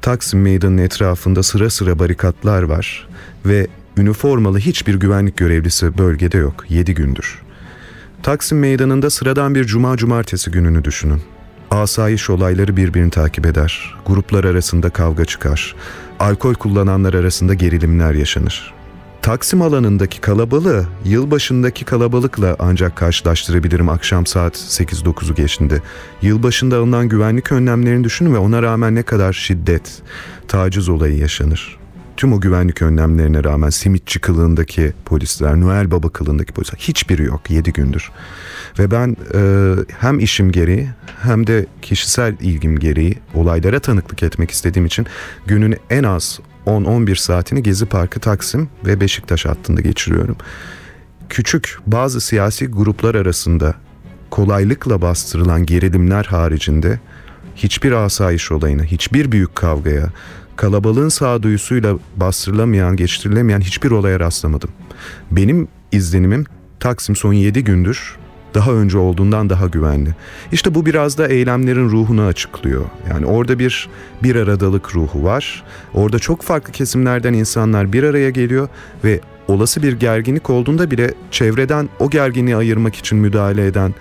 Taksim 0.02 0.42
Meydanı'nın 0.42 0.82
etrafında 0.82 1.42
sıra 1.42 1.70
sıra 1.70 1.98
barikatlar 1.98 2.62
var 2.62 3.08
ve 3.46 3.66
üniformalı 3.96 4.58
hiçbir 4.58 4.94
güvenlik 4.94 5.36
görevlisi 5.36 5.98
bölgede 5.98 6.38
yok 6.38 6.64
7 6.68 6.94
gündür. 6.94 7.42
Taksim 8.22 8.58
Meydanı'nda 8.58 9.10
sıradan 9.10 9.54
bir 9.54 9.64
cuma 9.64 9.96
cumartesi 9.96 10.50
gününü 10.50 10.84
düşünün. 10.84 11.22
Asayiş 11.70 12.30
olayları 12.30 12.76
birbirini 12.76 13.10
takip 13.10 13.46
eder. 13.46 13.94
Gruplar 14.06 14.44
arasında 14.44 14.90
kavga 14.90 15.24
çıkar. 15.24 15.74
Alkol 16.18 16.54
kullananlar 16.54 17.14
arasında 17.14 17.54
gerilimler 17.54 18.12
yaşanır. 18.12 18.74
Taksim 19.22 19.62
alanındaki 19.62 20.20
kalabalığı 20.20 20.86
yılbaşındaki 21.04 21.84
kalabalıkla 21.84 22.56
ancak 22.58 22.96
karşılaştırabilirim 22.96 23.88
akşam 23.88 24.26
saat 24.26 24.56
8-9'u 24.56 25.34
geçtiğinde. 25.34 25.82
Yılbaşında 26.22 26.76
alınan 26.76 27.08
güvenlik 27.08 27.52
önlemlerini 27.52 28.04
düşünün 28.04 28.34
ve 28.34 28.38
ona 28.38 28.62
rağmen 28.62 28.94
ne 28.94 29.02
kadar 29.02 29.32
şiddet, 29.32 30.02
taciz 30.48 30.88
olayı 30.88 31.18
yaşanır. 31.18 31.85
Tüm 32.16 32.32
o 32.32 32.40
güvenlik 32.40 32.82
önlemlerine 32.82 33.44
rağmen 33.44 33.70
simitçi 33.70 34.20
kılığındaki 34.20 34.92
polisler, 35.04 35.60
Noel 35.60 35.90
Baba 35.90 36.08
kılığındaki 36.08 36.52
polisler 36.52 36.78
hiçbiri 36.78 37.22
yok 37.22 37.50
7 37.50 37.72
gündür. 37.72 38.10
Ve 38.78 38.90
ben 38.90 39.16
e, 39.34 39.72
hem 39.98 40.18
işim 40.18 40.52
gereği 40.52 40.88
hem 41.22 41.46
de 41.46 41.66
kişisel 41.82 42.36
ilgim 42.40 42.78
gereği 42.78 43.18
olaylara 43.34 43.80
tanıklık 43.80 44.22
etmek 44.22 44.50
istediğim 44.50 44.86
için 44.86 45.06
günün 45.46 45.76
en 45.90 46.02
az 46.02 46.40
10-11 46.66 47.16
saatini 47.16 47.62
Gezi 47.62 47.86
Parkı 47.86 48.20
Taksim 48.20 48.68
ve 48.86 49.00
Beşiktaş 49.00 49.46
hattında 49.46 49.80
geçiriyorum. 49.80 50.36
Küçük 51.28 51.78
bazı 51.86 52.20
siyasi 52.20 52.66
gruplar 52.66 53.14
arasında 53.14 53.74
kolaylıkla 54.30 55.02
bastırılan 55.02 55.66
gerilimler 55.66 56.24
haricinde 56.24 57.00
hiçbir 57.56 57.92
asayiş 57.92 58.52
olayına, 58.52 58.82
hiçbir 58.82 59.32
büyük 59.32 59.54
kavgaya, 59.54 60.08
kalabalığın 60.56 61.08
sağduyusuyla 61.08 61.98
bastırılamayan, 62.16 62.96
geçirilemeyen 62.96 63.60
hiçbir 63.60 63.90
olaya 63.90 64.20
rastlamadım. 64.20 64.70
Benim 65.30 65.68
izlenimim 65.92 66.44
Taksim 66.80 67.16
son 67.16 67.32
7 67.32 67.64
gündür 67.64 68.16
daha 68.54 68.72
önce 68.72 68.98
olduğundan 68.98 69.50
daha 69.50 69.66
güvenli. 69.66 70.14
İşte 70.52 70.74
bu 70.74 70.86
biraz 70.86 71.18
da 71.18 71.28
eylemlerin 71.28 71.88
ruhunu 71.88 72.22
açıklıyor. 72.22 72.84
Yani 73.10 73.26
orada 73.26 73.58
bir 73.58 73.88
bir 74.22 74.36
aradalık 74.36 74.94
ruhu 74.94 75.24
var. 75.24 75.64
Orada 75.94 76.18
çok 76.18 76.42
farklı 76.42 76.72
kesimlerden 76.72 77.32
insanlar 77.32 77.92
bir 77.92 78.02
araya 78.02 78.30
geliyor 78.30 78.68
ve 79.04 79.20
olası 79.48 79.82
bir 79.82 79.92
gerginlik 79.92 80.50
olduğunda 80.50 80.90
bile 80.90 81.14
çevreden 81.30 81.88
o 82.00 82.10
gerginliği 82.10 82.56
ayırmak 82.56 82.94
için 82.94 83.18
müdahale 83.18 83.66
eden 83.66 83.94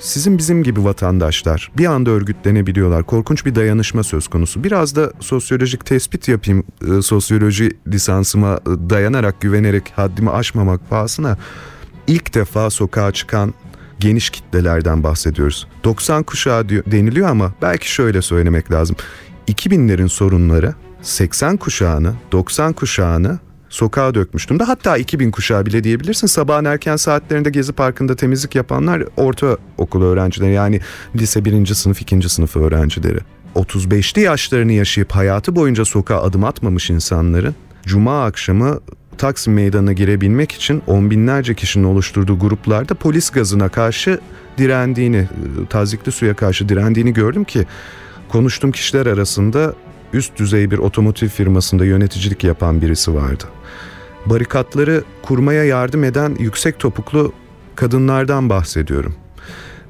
sizin 0.00 0.38
bizim 0.38 0.62
gibi 0.62 0.84
vatandaşlar 0.84 1.70
bir 1.76 1.86
anda 1.86 2.10
örgütlenebiliyorlar. 2.10 3.02
Korkunç 3.02 3.46
bir 3.46 3.54
dayanışma 3.54 4.02
söz 4.02 4.28
konusu. 4.28 4.64
Biraz 4.64 4.96
da 4.96 5.12
sosyolojik 5.20 5.86
tespit 5.86 6.28
yapayım. 6.28 6.64
E, 6.98 7.02
sosyoloji 7.02 7.70
lisansıma 7.88 8.60
dayanarak, 8.66 9.40
güvenerek 9.40 9.92
haddimi 9.96 10.30
aşmamak 10.30 10.90
pahasına 10.90 11.38
ilk 12.06 12.34
defa 12.34 12.70
sokağa 12.70 13.12
çıkan 13.12 13.54
geniş 13.98 14.30
kitlelerden 14.30 15.02
bahsediyoruz. 15.02 15.66
90 15.84 16.22
kuşağı 16.22 16.68
diyor, 16.68 16.84
deniliyor 16.86 17.28
ama 17.28 17.52
belki 17.62 17.92
şöyle 17.92 18.22
söylemek 18.22 18.72
lazım. 18.72 18.96
2000'lerin 19.48 20.08
sorunları 20.08 20.74
80 21.02 21.56
kuşağını, 21.56 22.14
90 22.32 22.72
kuşağını 22.72 23.38
sokağa 23.70 24.14
dökmüştüm 24.14 24.58
de 24.58 24.64
hatta 24.64 24.96
2000 24.96 25.30
kuşağı 25.30 25.66
bile 25.66 25.84
diyebilirsin. 25.84 26.26
Sabahın 26.26 26.64
erken 26.64 26.96
saatlerinde 26.96 27.50
Gezi 27.50 27.72
Parkı'nda 27.72 28.16
temizlik 28.16 28.54
yapanlar 28.54 29.04
orta 29.16 29.56
okul 29.78 30.02
öğrencileri 30.02 30.52
yani 30.52 30.80
lise 31.16 31.44
1. 31.44 31.66
sınıf 31.66 32.02
2. 32.02 32.28
sınıf 32.28 32.56
öğrencileri. 32.56 33.18
35'li 33.54 34.22
yaşlarını 34.22 34.72
yaşayıp 34.72 35.12
hayatı 35.12 35.56
boyunca 35.56 35.84
sokağa 35.84 36.22
adım 36.22 36.44
atmamış 36.44 36.90
insanların 36.90 37.54
Cuma 37.86 38.24
akşamı 38.24 38.80
Taksim 39.18 39.52
Meydanı'na 39.52 39.92
girebilmek 39.92 40.52
için 40.52 40.82
on 40.86 41.10
binlerce 41.10 41.54
kişinin 41.54 41.84
oluşturduğu 41.84 42.38
gruplarda 42.38 42.94
polis 42.94 43.30
gazına 43.30 43.68
karşı 43.68 44.20
direndiğini, 44.58 45.28
tazikli 45.70 46.12
suya 46.12 46.34
karşı 46.34 46.68
direndiğini 46.68 47.12
gördüm 47.12 47.44
ki 47.44 47.66
konuştuğum 48.28 48.72
kişiler 48.72 49.06
arasında 49.06 49.74
üst 50.12 50.38
düzey 50.38 50.70
bir 50.70 50.78
otomotiv 50.78 51.28
firmasında 51.28 51.84
yöneticilik 51.84 52.44
yapan 52.44 52.82
birisi 52.82 53.14
vardı. 53.14 53.44
Barikatları 54.26 55.04
kurmaya 55.22 55.64
yardım 55.64 56.04
eden 56.04 56.36
yüksek 56.38 56.78
topuklu 56.78 57.32
kadınlardan 57.76 58.50
bahsediyorum. 58.50 59.14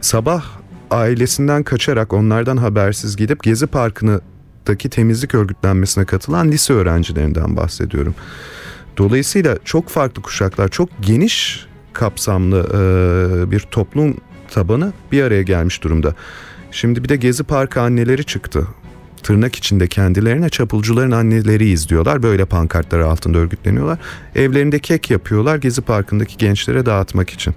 Sabah 0.00 0.44
ailesinden 0.90 1.62
kaçarak 1.62 2.12
onlardan 2.12 2.56
habersiz 2.56 3.16
gidip 3.16 3.42
Gezi 3.42 3.66
Parkı'ndaki 3.66 4.88
temizlik 4.90 5.34
örgütlenmesine 5.34 6.04
katılan 6.04 6.48
lise 6.48 6.72
öğrencilerinden 6.72 7.56
bahsediyorum. 7.56 8.14
Dolayısıyla 8.96 9.58
çok 9.64 9.88
farklı 9.88 10.22
kuşaklar, 10.22 10.68
çok 10.68 10.88
geniş 11.00 11.66
kapsamlı 11.92 12.58
e, 12.58 13.50
bir 13.50 13.60
toplum 13.60 14.16
tabanı 14.50 14.92
bir 15.12 15.22
araya 15.22 15.42
gelmiş 15.42 15.82
durumda. 15.82 16.14
Şimdi 16.70 17.04
bir 17.04 17.08
de 17.08 17.16
Gezi 17.16 17.44
Parkı 17.44 17.80
anneleri 17.80 18.24
çıktı. 18.24 18.66
Tırnak 19.22 19.56
içinde 19.56 19.86
kendilerine 19.86 20.48
çapulcuların 20.48 21.10
anneleri 21.10 21.68
izliyorlar. 21.68 22.22
Böyle 22.22 22.44
pankartları 22.44 23.06
altında 23.06 23.38
örgütleniyorlar. 23.38 23.98
Evlerinde 24.34 24.78
kek 24.78 25.10
yapıyorlar 25.10 25.56
Gezi 25.56 25.80
Parkı'ndaki 25.80 26.36
gençlere 26.36 26.86
dağıtmak 26.86 27.30
için. 27.30 27.54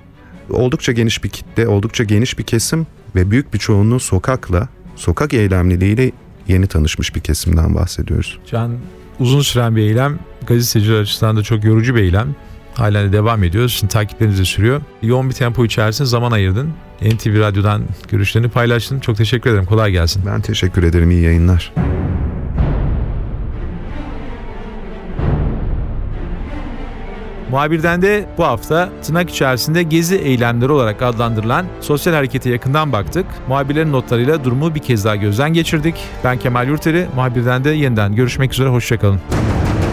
Oldukça 0.50 0.92
geniş 0.92 1.24
bir 1.24 1.30
kitle, 1.30 1.68
oldukça 1.68 2.04
geniş 2.04 2.40
bir 2.40 2.44
kesim 2.44 2.88
ve 3.16 3.32
büyük 3.32 3.54
bir 3.54 3.60
çoğunluğu 3.60 4.00
sokakla, 4.00 4.68
sokak 4.96 5.34
eylemliliğiyle 5.34 6.12
yeni 6.48 6.68
tanışmış 6.68 7.16
bir 7.16 7.22
kesimden 7.22 7.76
bahsediyoruz. 7.76 8.40
Can 8.52 8.78
uzun 9.20 9.42
süren 9.42 9.76
bir 9.76 9.82
eylem. 9.82 10.20
Gazeteciler 10.48 11.02
açısından 11.02 11.38
da 11.38 11.44
çok 11.44 11.64
yorucu 11.64 11.96
bir 11.96 12.02
eylem. 12.02 12.36
De 12.80 13.12
devam 13.12 13.44
ediyor. 13.44 13.70
Şimdi 13.70 13.94
takipleriniz 13.94 14.40
de 14.40 14.46
sürüyor. 14.46 14.82
Yoğun 15.02 15.30
bir 15.30 15.36
tempo 15.36 15.66
içerisinde 15.66 16.08
zaman 16.08 16.32
ayırdın. 16.32 16.70
NTV 17.02 17.40
Radyo'dan 17.40 17.82
görüşlerini 18.10 18.50
paylaştın. 18.50 19.00
Çok 19.00 19.18
teşekkür 19.18 19.50
ederim. 19.50 19.66
Kolay 19.66 19.92
gelsin. 19.92 20.24
Ben 20.26 20.42
teşekkür 20.42 20.84
ederim. 20.84 21.12
İyi 21.12 21.22
yayınlar. 21.22 21.74
Muhabirden 27.52 28.02
de 28.02 28.26
bu 28.38 28.44
hafta 28.44 28.90
tırnak 29.04 29.30
içerisinde 29.30 29.84
gezi 29.84 30.16
eylemleri 30.16 30.72
olarak 30.72 31.02
adlandırılan 31.02 31.66
sosyal 31.82 32.14
harekete 32.14 32.50
yakından 32.50 32.92
baktık. 32.92 33.26
Muhabirlerin 33.48 33.92
notlarıyla 33.92 34.44
durumu 34.44 34.76
bir 34.76 34.80
kez 34.80 35.06
daha 35.06 35.16
gözden 35.16 35.54
geçirdik. 35.54 35.96
Ben 36.24 36.38
Kemal 36.38 36.68
Yurteri. 36.68 37.08
Muhabirden 37.16 37.64
de 37.64 37.70
yeniden 37.70 38.16
görüşmek 38.16 38.54
üzere. 38.54 38.70
Hoşçakalın. 38.70 39.20